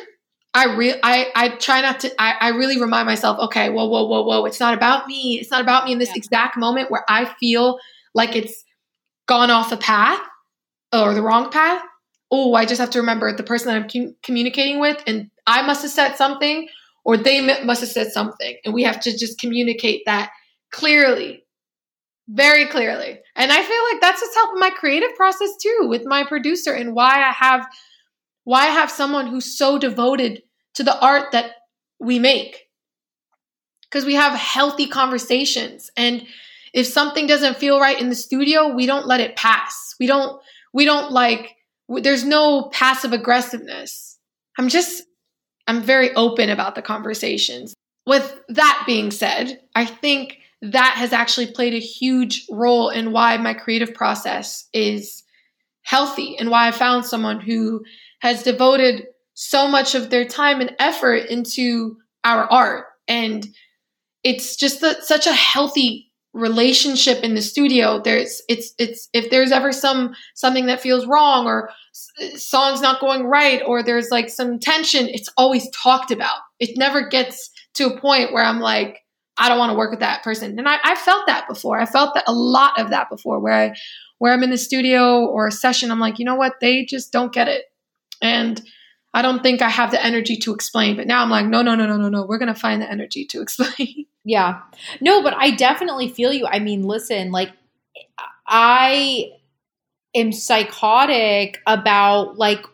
[0.53, 2.21] I re- I I try not to.
[2.21, 4.45] I, I really remind myself, okay, whoa, whoa, whoa, whoa.
[4.45, 5.39] It's not about me.
[5.39, 6.17] It's not about me in this yeah.
[6.17, 7.79] exact moment where I feel
[8.13, 8.63] like it's
[9.27, 10.19] gone off a path
[10.93, 11.83] or the wrong path.
[12.31, 15.65] Oh, I just have to remember the person that I'm com- communicating with, and I
[15.65, 16.67] must have said something,
[17.05, 20.31] or they must have said something, and we have to just communicate that
[20.71, 21.45] clearly,
[22.27, 23.19] very clearly.
[23.35, 26.93] And I feel like that's what's helping my creative process too, with my producer, and
[26.93, 27.65] why I have
[28.43, 30.41] why I have someone who's so devoted
[30.75, 31.51] to the art that
[31.99, 32.63] we make.
[33.83, 35.89] Because we have healthy conversations.
[35.97, 36.25] And
[36.73, 39.95] if something doesn't feel right in the studio, we don't let it pass.
[39.99, 40.41] We don't,
[40.73, 41.55] we don't like,
[41.87, 44.17] there's no passive aggressiveness.
[44.57, 45.03] I'm just,
[45.67, 47.73] I'm very open about the conversations.
[48.05, 53.37] With that being said, I think that has actually played a huge role in why
[53.37, 55.23] my creative process is
[55.83, 57.83] healthy and why I found someone who
[58.19, 59.05] has devoted
[59.35, 62.85] so much of their time and effort into our art.
[63.07, 63.47] And
[64.23, 66.06] it's just the, such a healthy
[66.37, 67.99] relationship in the studio.
[68.01, 71.69] There's, it's, it's, if there's ever some, something that feels wrong or
[72.35, 76.37] song's not going right or there's like some tension, it's always talked about.
[76.59, 79.03] It never gets to a point where I'm like,
[79.37, 80.57] I don't want to work with that person.
[80.57, 81.79] And I, I felt that before.
[81.79, 83.75] I felt that a lot of that before where I,
[84.19, 86.53] where I'm in the studio or a session, I'm like, you know what?
[86.59, 87.65] They just don't get it.
[88.21, 88.61] And
[89.13, 90.95] I don't think I have the energy to explain.
[90.95, 92.25] But now I'm like, no, no, no, no, no, no.
[92.25, 94.05] We're going to find the energy to explain.
[94.27, 94.61] Yeah.
[94.99, 96.45] No, but I definitely feel you.
[96.47, 97.51] I mean, listen, like,
[98.47, 99.31] I
[100.15, 102.65] am psychotic about like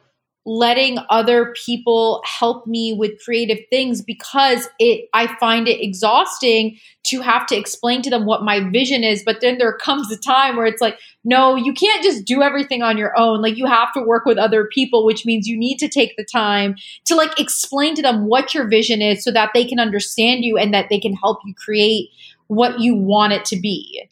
[0.45, 6.77] letting other people help me with creative things because it I find it exhausting
[7.07, 10.17] to have to explain to them what my vision is but then there comes a
[10.17, 13.41] time where it's like no you can't just do everything on your own.
[13.41, 16.25] Like you have to work with other people which means you need to take the
[16.25, 16.75] time
[17.05, 20.57] to like explain to them what your vision is so that they can understand you
[20.57, 22.09] and that they can help you create
[22.47, 24.03] what you want it to be.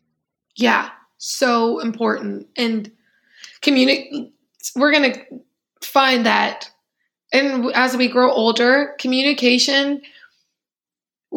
[0.56, 0.90] Yeah.
[1.18, 2.48] So important.
[2.56, 2.90] And
[3.62, 4.32] communicate
[4.76, 5.20] we're going to
[5.92, 6.70] find that
[7.34, 10.02] and as we grow older, communication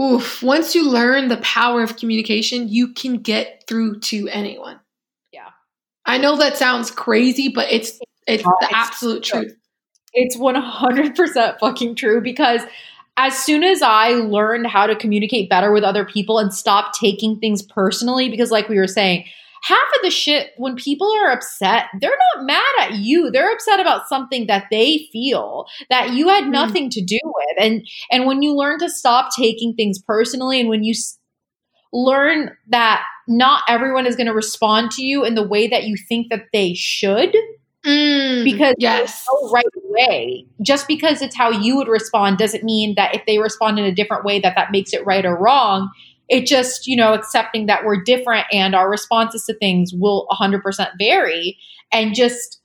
[0.01, 4.81] oof, once you learn the power of communication, you can get through to anyone.
[5.33, 5.51] Yeah.
[6.05, 9.43] I know that sounds crazy, but it's it's the it's absolute true.
[9.43, 9.57] truth.
[10.13, 12.63] It's 100% fucking true because
[13.17, 17.39] as soon as I learned how to communicate better with other people and stop taking
[17.39, 19.25] things personally because like we were saying,
[19.65, 23.31] half of the shit when people are upset, they're not mad at you.
[23.31, 26.51] They're upset about something that they feel that you had hmm.
[26.51, 27.65] nothing to do with.
[27.65, 31.19] And and when you learn to stop taking things personally and when you s-
[31.93, 35.97] learn that not everyone is going to respond to you in the way that you
[36.09, 37.35] think that they should,
[37.87, 40.47] Mm, because yes, no right way.
[40.63, 43.95] Just because it's how you would respond doesn't mean that if they respond in a
[43.95, 45.91] different way that that makes it right or wrong
[46.29, 50.89] it just you know accepting that we're different and our responses to things will 100%
[50.99, 51.59] vary
[51.93, 52.61] and just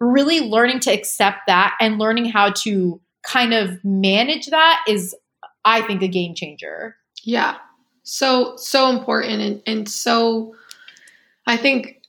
[0.00, 5.14] really learning to accept that and learning how to kind of manage that is
[5.64, 6.96] i think a game changer.
[7.22, 7.56] Yeah.
[8.02, 10.54] So so important and, and so
[11.46, 12.02] i think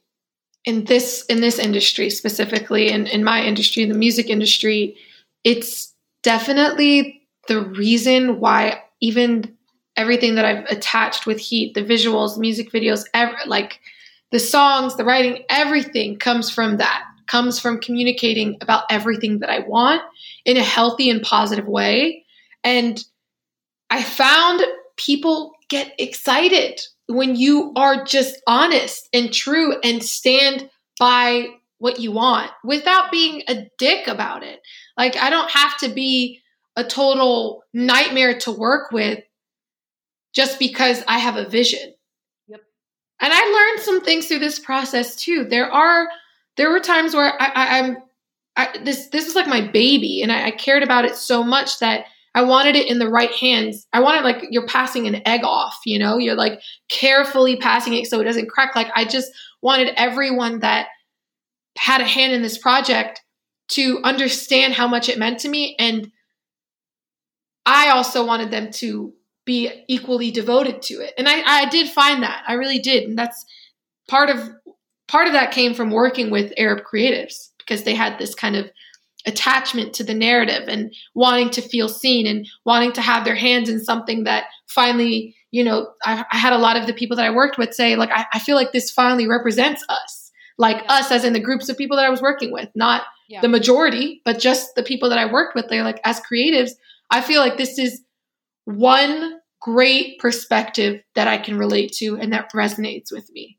[0.65, 4.95] in this in this industry specifically in, in my industry the music industry
[5.43, 5.93] it's
[6.23, 9.57] definitely the reason why even
[9.97, 13.79] everything that I've attached with Heat, the visuals, music videos, ever, like
[14.31, 17.03] the songs, the writing, everything comes from that.
[17.27, 20.01] Comes from communicating about everything that I want
[20.45, 22.23] in a healthy and positive way.
[22.63, 23.03] And
[23.89, 24.61] I found
[24.95, 30.69] people get excited when you are just honest and true and stand
[30.99, 31.47] by
[31.79, 34.61] what you want without being a dick about it.
[34.97, 36.41] Like, I don't have to be
[36.75, 39.19] a total nightmare to work with
[40.38, 41.95] just because I have a vision.
[42.47, 42.61] Yep.
[43.19, 45.45] And I learned some things through this process too.
[45.45, 46.07] There are
[46.57, 47.97] there were times where I, am
[48.55, 51.79] I, this this is like my baby, and I, I cared about it so much
[51.79, 53.88] that I wanted it in the right hands.
[53.93, 58.05] I wanted like you're passing an egg off, you know, you're like carefully passing it
[58.05, 58.75] so it doesn't crack.
[58.75, 59.31] Like I just
[59.63, 60.89] wanted everyone that
[61.79, 63.21] had a hand in this project
[63.69, 66.11] to understand how much it meant to me and
[67.65, 69.13] I also wanted them to
[69.47, 71.13] be equally devoted to it.
[71.17, 72.43] And I, I did find that.
[72.47, 73.05] I really did.
[73.05, 73.43] And that's
[74.07, 74.37] part of
[75.07, 78.69] part of that came from working with Arab creatives because they had this kind of
[79.25, 83.69] attachment to the narrative and wanting to feel seen and wanting to have their hands
[83.69, 87.25] in something that finally, you know, I, I had a lot of the people that
[87.25, 90.93] I worked with say, like, I, I feel like this finally represents us, like yeah.
[90.93, 93.41] us as in the groups of people that I was working with, not yeah.
[93.41, 95.67] the majority, but just the people that I worked with.
[95.69, 96.71] They're like, as creatives,
[97.09, 98.01] I feel like this is
[98.68, 103.57] one great perspective that I can relate to and that resonates with me.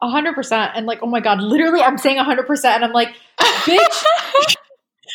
[0.00, 0.72] A hundred percent.
[0.76, 2.76] And like, oh my God, literally I'm saying a hundred percent.
[2.76, 3.08] And I'm like,
[3.40, 4.04] bitch,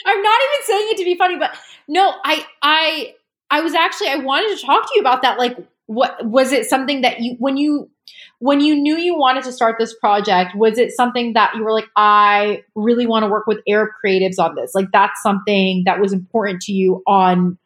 [0.05, 1.51] I'm not even saying it to be funny, but
[1.87, 3.15] no, I, I,
[3.49, 5.37] I was actually, I wanted to talk to you about that.
[5.37, 7.89] Like, what was it something that you, when you,
[8.39, 11.73] when you knew you wanted to start this project, was it something that you were
[11.73, 14.71] like, I really want to work with Arab creatives on this?
[14.75, 17.57] Like, that's something that was important to you on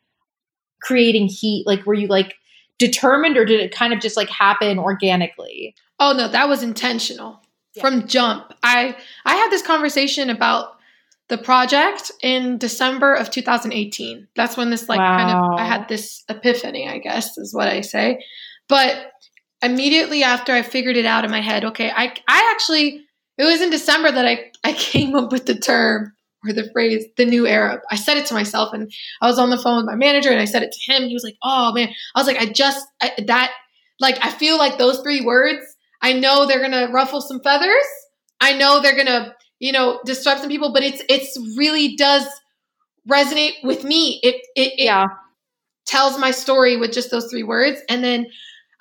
[0.84, 1.66] creating heat?
[1.66, 2.36] Like, were you like
[2.80, 5.76] determined or did it kind of just like happen organically?
[6.00, 7.42] Oh, no, that was intentional
[7.76, 7.82] yeah.
[7.82, 8.54] from jump.
[8.64, 10.78] I, I had this conversation about
[11.30, 14.28] the project in December of 2018.
[14.36, 15.18] That's when this like wow.
[15.18, 18.24] kind of I had this epiphany, I guess is what I say.
[18.68, 19.12] But
[19.62, 23.02] immediately after I figured it out in my head, okay, I I actually
[23.38, 26.14] it was in December that I I came up with the term
[26.46, 27.82] or the phrase the new Arab.
[27.92, 28.92] I said it to myself and
[29.22, 31.08] I was on the phone with my manager and I said it to him.
[31.08, 33.52] He was like, "Oh man." I was like, "I just I, that
[34.00, 35.66] like I feel like those three words,
[36.02, 37.86] I know they're going to ruffle some feathers.
[38.42, 39.34] I know they're going to
[39.64, 42.28] you know, disrupt some people, but it's it's really does
[43.10, 44.20] resonate with me.
[44.22, 45.06] It it, it yeah.
[45.86, 47.80] tells my story with just those three words.
[47.88, 48.28] And then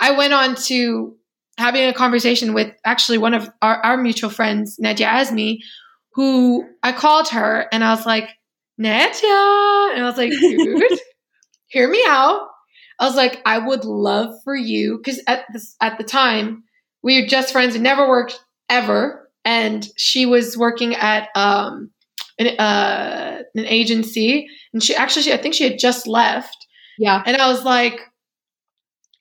[0.00, 1.14] I went on to
[1.56, 5.58] having a conversation with actually one of our, our mutual friends, Nadia Azmi,
[6.14, 8.28] who I called her and I was like,
[8.78, 9.92] Nadia.
[9.94, 10.82] And I was like, dude,
[11.68, 12.48] hear me out.
[12.98, 16.64] I was like, I would love for you, because at this at the time,
[17.02, 18.38] we were just friends and never worked
[18.68, 21.90] ever and she was working at um,
[22.38, 26.66] an, uh, an agency, and she actually, she, I think she had just left.
[26.98, 28.00] Yeah, and I was like,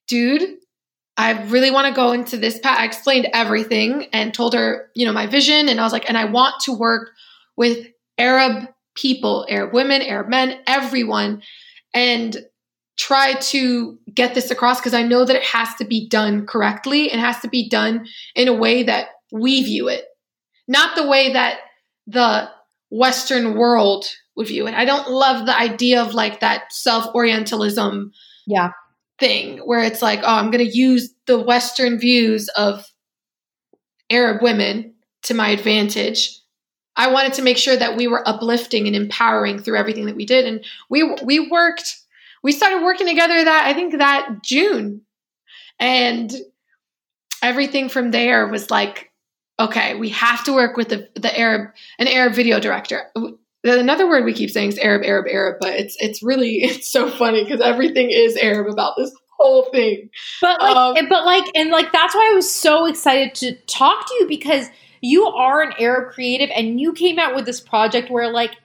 [0.07, 0.57] dude.
[1.17, 2.79] I really want to go into this path.
[2.79, 5.69] I explained everything and told her, you know, my vision.
[5.69, 7.11] And I was like, and I want to work
[7.55, 7.87] with
[8.17, 11.43] Arab people, Arab women, Arab men, everyone,
[11.93, 12.37] and
[12.97, 17.11] try to get this across because I know that it has to be done correctly.
[17.11, 20.05] It has to be done in a way that we view it
[20.71, 21.59] not the way that
[22.07, 22.49] the
[22.89, 24.05] Western world
[24.35, 24.73] would view it.
[24.73, 28.11] I don't love the idea of like that self Orientalism
[28.47, 28.71] yeah.
[29.21, 32.85] Thing where it's like, oh, I'm going to use the Western views of
[34.09, 36.37] Arab women to my advantage.
[36.97, 40.25] I wanted to make sure that we were uplifting and empowering through everything that we
[40.25, 40.45] did.
[40.45, 41.95] And we, we worked,
[42.43, 45.01] we started working together that, I think that June.
[45.79, 46.33] And
[47.41, 49.11] everything from there was like,
[49.59, 53.11] okay, we have to work with the, the Arab, an Arab video director.
[53.63, 57.09] Another word we keep saying is Arab, Arab, Arab, but it's it's really it's so
[57.09, 60.09] funny because everything is Arab about this whole thing.
[60.41, 64.07] But like, um, but like, and like that's why I was so excited to talk
[64.07, 64.67] to you because
[65.01, 68.55] you are an Arab creative and you came out with this project where like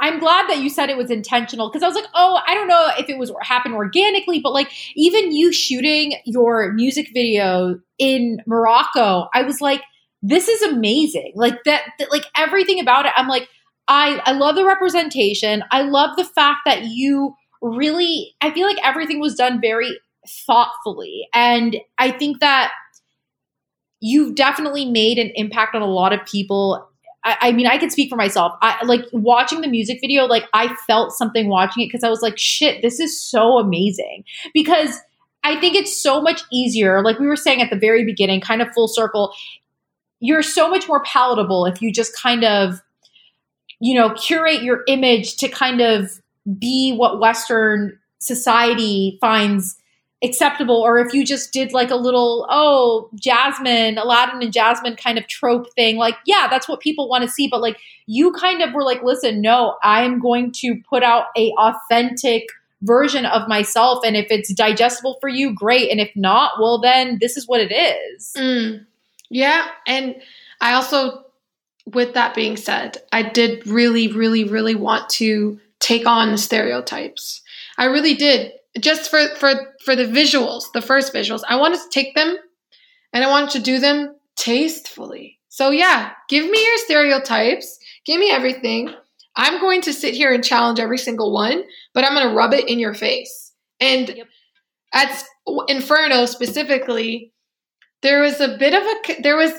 [0.00, 2.68] I'm glad that you said it was intentional because I was like, oh, I don't
[2.68, 8.42] know if it was happened organically, but like even you shooting your music video in
[8.46, 9.82] Morocco, I was like,
[10.20, 11.32] this is amazing.
[11.36, 13.12] Like that, that like everything about it.
[13.16, 13.48] I'm like,
[13.88, 15.64] I I love the representation.
[15.70, 19.98] I love the fact that you really I feel like everything was done very
[20.46, 21.28] thoughtfully.
[21.34, 22.72] And I think that
[24.00, 26.88] you've definitely made an impact on a lot of people.
[27.24, 28.52] I, I mean, I can speak for myself.
[28.60, 32.22] I like watching the music video, like I felt something watching it because I was
[32.22, 34.24] like, shit, this is so amazing.
[34.52, 34.98] Because
[35.42, 38.62] I think it's so much easier, like we were saying at the very beginning, kind
[38.62, 39.34] of full circle
[40.24, 42.80] you're so much more palatable if you just kind of
[43.84, 46.20] you know curate your image to kind of
[46.58, 49.76] be what western society finds
[50.22, 55.18] acceptable or if you just did like a little oh jasmine aladdin and jasmine kind
[55.18, 57.76] of trope thing like yeah that's what people want to see but like
[58.06, 62.44] you kind of were like listen no i'm going to put out a authentic
[62.80, 67.18] version of myself and if it's digestible for you great and if not well then
[67.20, 68.82] this is what it is mm.
[69.34, 69.66] Yeah.
[69.86, 70.14] And
[70.60, 71.23] I also,
[71.86, 77.42] with that being said, I did really, really, really want to take on the stereotypes.
[77.76, 78.52] I really did.
[78.80, 81.42] Just for for for the visuals, the first visuals.
[81.48, 82.36] I wanted to take them
[83.12, 85.38] and I wanted to do them tastefully.
[85.48, 88.92] So yeah, give me your stereotypes, give me everything.
[89.36, 92.52] I'm going to sit here and challenge every single one, but I'm going to rub
[92.52, 93.52] it in your face.
[93.80, 94.26] And yep.
[94.92, 95.24] at
[95.68, 97.32] Inferno specifically,
[98.02, 99.52] there was a bit of a there was.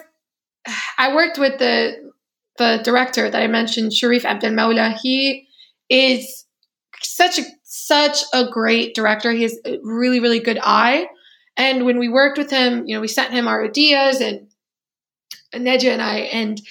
[0.97, 2.11] I worked with the
[2.57, 4.97] the director that I mentioned, Sharif Abdel Maula.
[5.01, 5.47] He
[5.89, 6.45] is
[7.01, 9.31] such a such a great director.
[9.31, 11.07] He has a really really good eye.
[11.57, 14.47] And when we worked with him, you know, we sent him our ideas and
[15.53, 16.61] Neja and I, and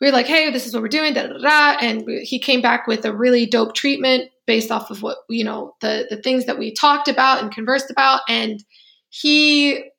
[0.00, 1.78] we were like, hey, this is what we're doing, da da da.
[1.80, 5.74] And he came back with a really dope treatment based off of what, you know,
[5.80, 8.20] the, the things that we talked about and conversed about.
[8.28, 8.62] And
[9.08, 9.90] he,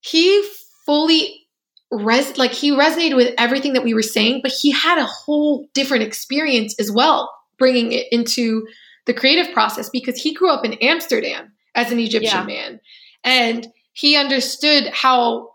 [0.00, 0.48] he
[0.86, 1.47] fully
[1.90, 5.68] res like he resonated with everything that we were saying, but he had a whole
[5.74, 8.66] different experience as well, bringing it into
[9.06, 12.44] the creative process because he grew up in Amsterdam as an Egyptian yeah.
[12.44, 12.80] man.
[13.24, 15.52] And he understood how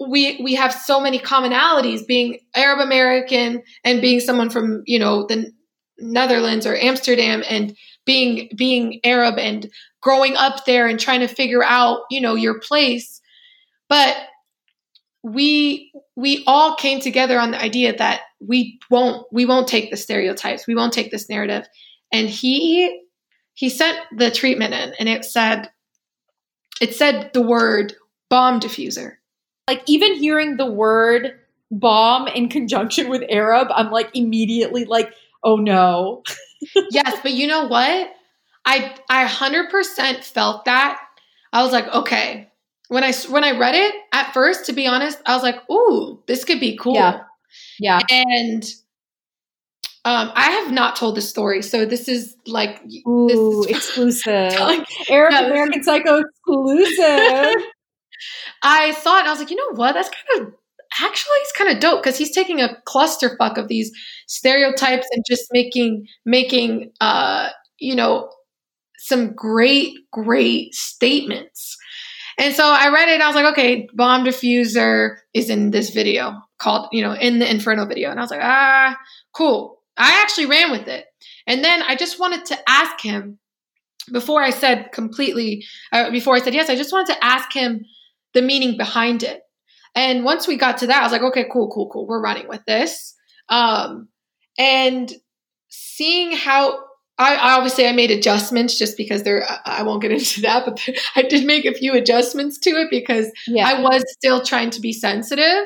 [0.00, 5.26] we we have so many commonalities being Arab American and being someone from, you know,
[5.26, 5.52] the
[5.98, 9.70] Netherlands or Amsterdam and being being Arab and
[10.00, 13.20] growing up there and trying to figure out, you know, your place.
[13.88, 14.16] But
[15.22, 19.96] we we all came together on the idea that we won't we won't take the
[19.96, 20.66] stereotypes.
[20.66, 21.66] We won't take this narrative.
[22.12, 23.02] And he
[23.54, 25.70] he sent the treatment in and it said
[26.80, 27.94] it said the word
[28.28, 29.16] bomb diffuser.
[29.68, 31.38] Like even hearing the word
[31.70, 35.12] bomb in conjunction with Arab, I'm like immediately like,
[35.44, 36.24] oh no.
[36.90, 38.12] yes, but you know what?
[38.64, 41.00] I I 100% felt that.
[41.52, 42.50] I was like, okay.
[42.88, 46.22] When I when I read it at first, to be honest, I was like, ooh,
[46.26, 46.94] this could be cool.
[46.94, 47.22] Yeah.
[47.78, 48.00] Yeah.
[48.10, 48.64] And
[50.04, 54.52] um, I have not told this story, so this is like Ooh, this is exclusive.
[55.08, 57.62] Arab no, American Psycho exclusive.
[58.62, 59.92] I saw it and I was like, you know what?
[59.92, 60.54] That's kind of
[61.00, 63.90] actually it's kind of dope because he's taking a clusterfuck of these
[64.26, 67.48] stereotypes and just making making uh
[67.78, 68.28] you know
[68.98, 71.76] some great great statements.
[72.42, 75.90] And so I read it and I was like, okay, bomb diffuser is in this
[75.90, 78.10] video called, you know, in the Inferno video.
[78.10, 78.98] And I was like, ah,
[79.32, 79.78] cool.
[79.96, 81.04] I actually ran with it.
[81.46, 83.38] And then I just wanted to ask him
[84.12, 87.84] before I said completely, uh, before I said yes, I just wanted to ask him
[88.34, 89.42] the meaning behind it.
[89.94, 92.08] And once we got to that, I was like, okay, cool, cool, cool.
[92.08, 93.14] We're running with this.
[93.50, 94.08] Um,
[94.58, 95.12] and
[95.68, 96.76] seeing how
[97.22, 100.88] I, I, obviously I made adjustments just because there I won't get into that, but
[101.16, 103.66] I did make a few adjustments to it because yeah.
[103.66, 105.64] I was still trying to be sensitive.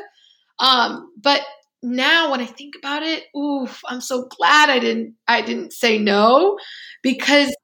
[0.58, 1.42] Um, but
[1.82, 5.98] now when I think about it, oof, I'm so glad I didn't I didn't say
[5.98, 6.58] no
[7.02, 7.54] because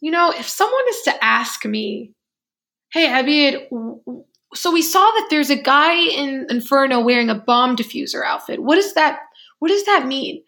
[0.00, 2.12] you know, if someone is to ask me,
[2.92, 3.66] "Hey, Abby,
[4.54, 8.62] so we saw that there's a guy in Inferno wearing a bomb diffuser outfit.
[8.62, 9.20] What does that
[9.60, 10.42] what does that mean?"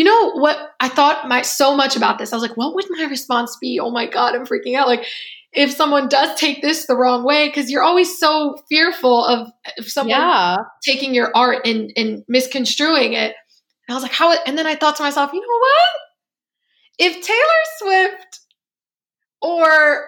[0.00, 2.32] You know what I thought my so much about this.
[2.32, 4.88] I was like, "What would my response be?" Oh my god, I'm freaking out.
[4.88, 5.04] Like
[5.52, 9.90] if someone does take this the wrong way because you're always so fearful of if
[9.90, 10.56] someone yeah.
[10.82, 13.34] taking your art and, and misconstruing it
[13.88, 17.26] and i was like how and then i thought to myself you know what if
[17.26, 18.40] taylor swift
[19.42, 20.06] or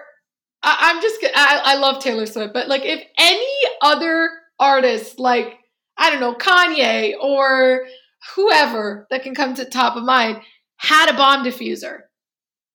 [0.65, 4.29] I, am just I, I love taylor swift but like if any other
[4.59, 5.59] artist like
[5.97, 7.85] i don't know kanye or
[8.35, 10.41] whoever that can come to top of mind
[10.77, 11.99] had a bomb diffuser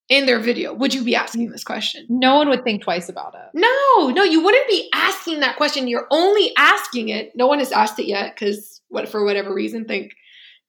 [0.09, 2.07] in their video, would you be asking this question?
[2.09, 3.51] No one would think twice about it.
[3.55, 5.87] No, no, you wouldn't be asking that question.
[5.87, 7.33] You're only asking it.
[7.35, 10.13] No one has asked it yet because what for whatever reason, thank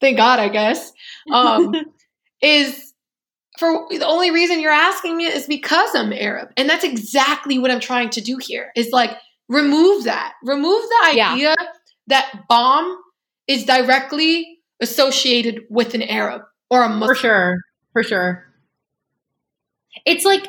[0.01, 0.91] thank God, I guess.
[1.31, 1.73] Um,
[2.41, 2.93] is
[3.57, 6.49] for the only reason you're asking me is because I'm Arab.
[6.57, 8.71] And that's exactly what I'm trying to do here.
[8.75, 9.11] Is like
[9.47, 10.33] remove that.
[10.43, 11.55] Remove the idea yeah.
[12.07, 12.97] that bomb
[13.47, 17.09] is directly associated with an Arab or a Muslim.
[17.09, 17.57] For sure.
[17.93, 18.49] For sure
[20.05, 20.47] it's like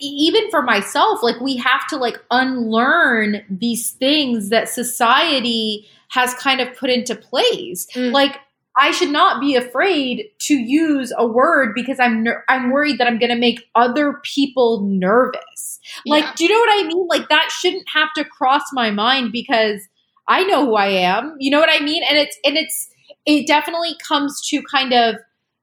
[0.00, 6.60] even for myself like we have to like unlearn these things that society has kind
[6.60, 8.12] of put into place mm.
[8.12, 8.38] like
[8.80, 13.08] I should not be afraid to use a word because I'm ner- I'm worried that
[13.08, 15.80] I'm going to make other people nervous.
[16.06, 16.32] Like, yeah.
[16.36, 17.06] do you know what I mean?
[17.08, 19.80] Like that shouldn't have to cross my mind because
[20.28, 21.34] I know who I am.
[21.40, 22.04] You know what I mean?
[22.08, 22.88] And it's and it's
[23.28, 25.16] it definitely comes to kind of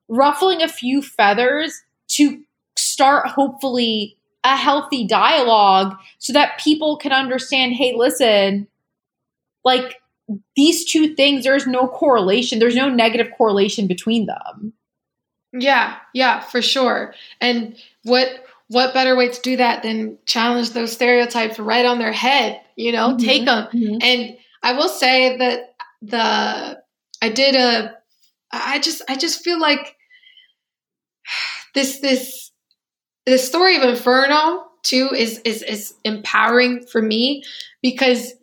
[0.07, 2.43] ruffling a few feathers to
[2.78, 8.68] start hopefully a healthy dialogue so that people can understand hey, listen,
[9.63, 9.95] like
[10.55, 14.74] these two things, there's no correlation, there's no negative correlation between them.
[15.51, 17.16] Yeah, yeah, for sure.
[17.41, 22.11] And what what better way to do that than challenge those stereotypes right on their
[22.11, 23.26] head, you know, mm-hmm.
[23.26, 23.68] take them.
[23.74, 23.97] Mm-hmm.
[24.01, 26.85] And I will say that the
[27.26, 27.96] I did a
[28.52, 29.96] I just I just feel like
[31.74, 32.52] this this
[33.26, 37.44] the story of Inferno too is is is empowering for me
[37.82, 38.34] because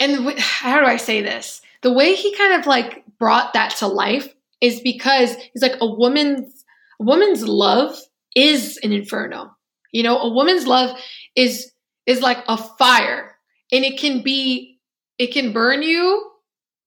[0.00, 1.60] and how do I say this?
[1.82, 5.86] The way he kind of like brought that to life is because he's like a
[5.86, 6.64] woman's
[6.98, 7.98] a woman's love
[8.34, 9.54] is an inferno.
[9.92, 10.98] You know, a woman's love
[11.36, 11.70] is
[12.06, 13.36] is like a fire
[13.70, 14.80] and it can be
[15.18, 16.30] it can burn you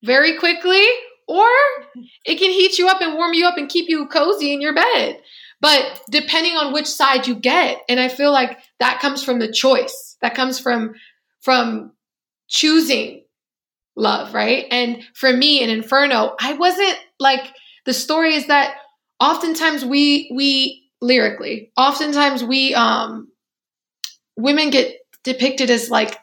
[0.04, 0.84] very quickly
[1.28, 1.48] or
[2.26, 4.74] it can heat you up and warm you up and keep you cozy in your
[4.74, 5.20] bed.
[5.60, 9.52] But depending on which side you get, and I feel like that comes from the
[9.52, 10.16] choice.
[10.22, 10.93] That comes from
[11.41, 11.91] from
[12.48, 13.24] choosing
[13.95, 14.66] love, right?
[14.72, 17.54] And for me in Inferno, I wasn't like
[17.86, 18.76] the story is that
[19.20, 23.30] oftentimes we we lyrically, oftentimes we um
[24.38, 26.18] women get depicted as like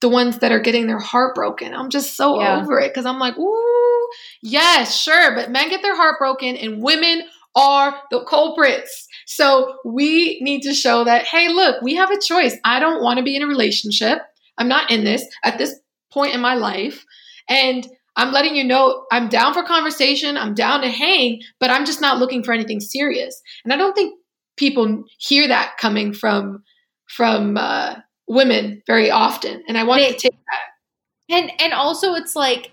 [0.00, 1.74] the ones that are getting their heart broken.
[1.74, 2.60] I'm just so yeah.
[2.60, 4.08] over it because I'm like, ooh,
[4.42, 7.22] yes, sure, but men get their heart broken and women
[7.54, 9.08] are the culprits.
[9.26, 12.56] So we need to show that, hey, look, we have a choice.
[12.64, 14.18] I don't want to be in a relationship.
[14.56, 15.78] I'm not in this at this
[16.12, 17.04] point in my life.
[17.48, 17.86] And
[18.16, 22.00] I'm letting you know I'm down for conversation, I'm down to hang, but I'm just
[22.00, 23.40] not looking for anything serious.
[23.64, 24.18] And I don't think
[24.56, 26.62] people hear that coming from
[27.08, 27.96] from uh,
[28.30, 29.62] women very often.
[29.66, 31.34] And I want to take that.
[31.34, 32.72] And and also it's like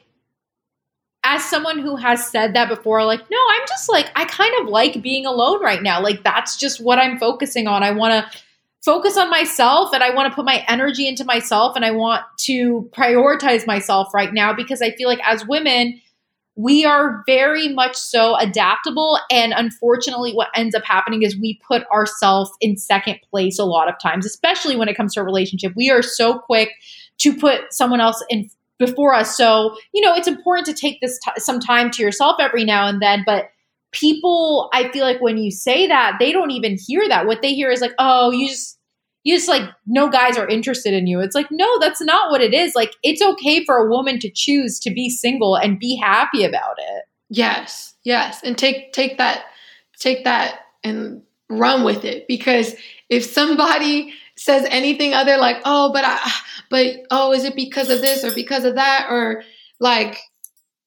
[1.23, 4.67] as someone who has said that before, like, no, I'm just like, I kind of
[4.67, 6.01] like being alone right now.
[6.01, 7.83] Like, that's just what I'm focusing on.
[7.83, 8.39] I want to
[8.85, 12.23] focus on myself and I want to put my energy into myself and I want
[12.45, 15.99] to prioritize myself right now because I feel like as women,
[16.57, 19.19] we are very much so adaptable.
[19.29, 23.87] And unfortunately, what ends up happening is we put ourselves in second place a lot
[23.87, 25.73] of times, especially when it comes to a relationship.
[25.75, 26.71] We are so quick
[27.19, 28.49] to put someone else in
[28.79, 29.37] before us.
[29.37, 32.87] So, you know, it's important to take this t- some time to yourself every now
[32.87, 33.49] and then, but
[33.91, 37.27] people I feel like when you say that, they don't even hear that.
[37.27, 38.76] What they hear is like, "Oh, you just
[39.27, 42.41] you just like no guys are interested in you." It's like, "No, that's not what
[42.41, 42.75] it is.
[42.75, 46.75] Like it's okay for a woman to choose to be single and be happy about
[46.77, 47.95] it." Yes.
[48.03, 48.41] Yes.
[48.43, 49.45] And take take that
[49.99, 52.75] take that and run with it because
[53.09, 56.31] if somebody says anything other like, "Oh, but I
[56.69, 59.43] but oh, is it because of this or because of that or
[59.79, 60.19] like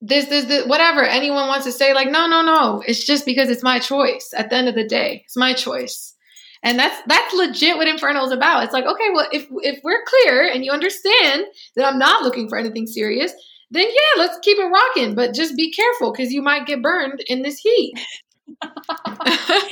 [0.00, 2.82] this, this, this, whatever anyone wants to say, like, no, no, no.
[2.86, 4.32] It's just because it's my choice.
[4.34, 6.09] At the end of the day, it's my choice.
[6.62, 8.64] And that's that's legit what Inferno is about.
[8.64, 11.44] It's like, okay, well, if if we're clear and you understand
[11.76, 13.32] that I'm not looking for anything serious,
[13.70, 15.14] then yeah, let's keep it rocking.
[15.14, 17.94] But just be careful because you might get burned in this heat.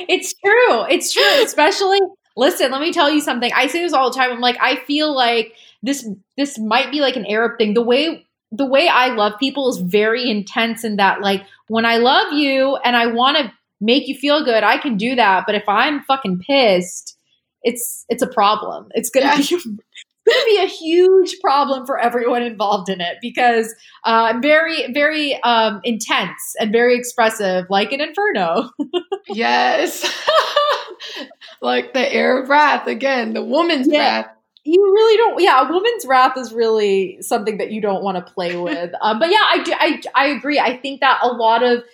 [0.09, 0.85] it's true.
[0.89, 1.43] It's true.
[1.43, 2.01] Especially,
[2.37, 3.51] listen, let me tell you something.
[3.55, 4.31] I say this all the time.
[4.31, 7.75] I'm like, I feel like this this might be like an Arab thing.
[7.75, 11.99] The way the way I love people is very intense in that like when I
[11.99, 15.45] love you and I want to make you feel good, I can do that.
[15.47, 17.17] But if I'm fucking pissed,
[17.63, 18.89] it's it's a problem.
[18.95, 19.59] It's gonna be
[20.29, 23.75] going to be a huge problem for everyone involved in it because
[24.05, 28.71] uh, I'm very, very um, intense and very expressive, like an inferno.
[29.29, 30.09] yes.
[31.63, 33.99] like the air of wrath again, the woman's yeah.
[33.99, 38.17] wrath you really don't yeah a woman's wrath is really something that you don't want
[38.19, 41.29] to play with um, but yeah I, do, I i agree i think that a
[41.29, 41.85] lot of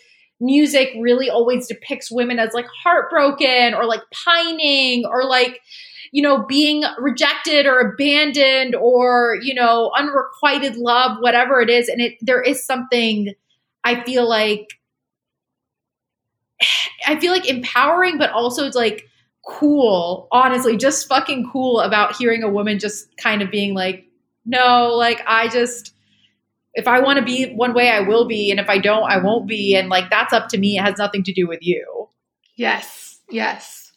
[0.41, 5.61] music really always depicts women as like heartbroken or like pining or like
[6.12, 11.89] you know being rejected or abandoned or you know unrequited love whatever it is.
[11.89, 13.35] And it there is something
[13.85, 14.68] i feel like
[17.06, 19.09] i feel like empowering but also it's like
[19.44, 24.06] cool, honestly, just fucking cool about hearing a woman just kind of being like,
[24.47, 25.93] no, like I just,
[26.74, 28.51] if I want to be one way, I will be.
[28.51, 29.76] And if I don't, I won't be.
[29.76, 30.78] And like, that's up to me.
[30.78, 32.09] It has nothing to do with you.
[32.56, 33.20] Yes.
[33.30, 33.92] Yes.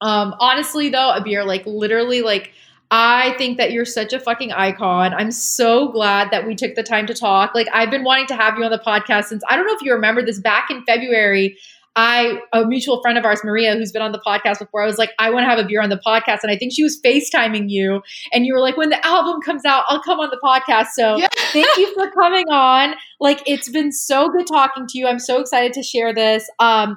[0.00, 2.52] Um, honestly though, Abir, like literally, like,
[2.92, 5.14] I think that you're such a fucking icon.
[5.14, 7.54] I'm so glad that we took the time to talk.
[7.54, 9.82] Like, I've been wanting to have you on the podcast since I don't know if
[9.82, 11.56] you remember this back in February.
[12.00, 14.96] I, a mutual friend of ours, Maria, who's been on the podcast before, I was
[14.96, 16.38] like, I want to have Abir on the podcast.
[16.42, 18.00] And I think she was FaceTiming you.
[18.32, 20.88] And you were like, when the album comes out, I'll come on the podcast.
[20.94, 21.28] So yeah.
[21.52, 22.94] thank you for coming on.
[23.20, 25.06] Like, it's been so good talking to you.
[25.06, 26.48] I'm so excited to share this.
[26.58, 26.96] Um,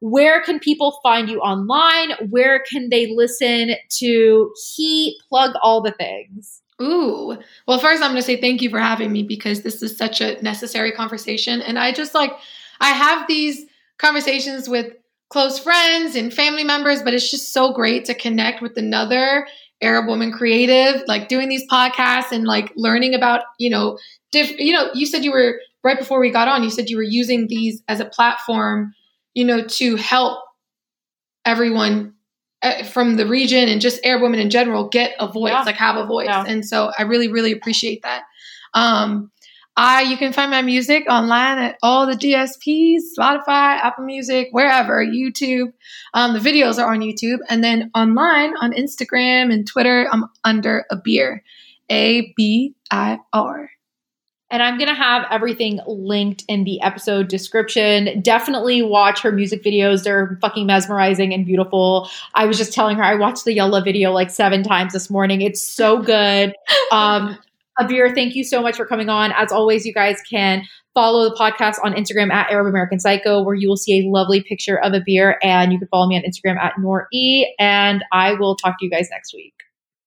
[0.00, 2.16] where can people find you online?
[2.28, 5.16] Where can they listen to Heat?
[5.28, 6.60] Plug all the things.
[6.82, 7.38] Ooh.
[7.68, 10.20] Well, first, I'm going to say thank you for having me because this is such
[10.20, 11.62] a necessary conversation.
[11.62, 12.32] And I just like,
[12.80, 13.66] I have these
[14.00, 14.92] conversations with
[15.28, 19.46] close friends and family members, but it's just so great to connect with another
[19.82, 23.98] Arab woman creative, like doing these podcasts and like learning about, you know,
[24.32, 26.96] different, you know, you said you were right before we got on, you said you
[26.96, 28.92] were using these as a platform,
[29.34, 30.40] you know, to help
[31.44, 32.14] everyone
[32.62, 35.62] uh, from the region and just Arab women in general get a voice, Yeah.
[35.62, 36.26] like have a voice.
[36.26, 36.44] Yeah.
[36.46, 38.24] And so I really, really appreciate that.
[38.74, 39.30] Um,
[39.76, 45.04] I you can find my music online at all the DSPs, Spotify, Apple Music, wherever,
[45.04, 45.72] YouTube.
[46.12, 50.84] Um, the videos are on YouTube, and then online on Instagram and Twitter, I'm under
[50.92, 51.40] Abir,
[51.90, 53.70] A B I R.
[54.52, 58.20] And I'm going to have everything linked in the episode description.
[58.20, 60.02] Definitely watch her music videos.
[60.02, 62.10] They're fucking mesmerizing and beautiful.
[62.34, 65.40] I was just telling her I watched the Yella video like seven times this morning.
[65.40, 66.54] It's so good.
[66.92, 67.38] Um,
[67.78, 69.32] Abir, thank you so much for coming on.
[69.32, 73.54] As always, you guys can follow the podcast on Instagram at Arab American Psycho, where
[73.54, 75.36] you will see a lovely picture of Abir.
[75.42, 77.54] And you can follow me on Instagram at Nor E.
[77.58, 79.54] And I will talk to you guys next week.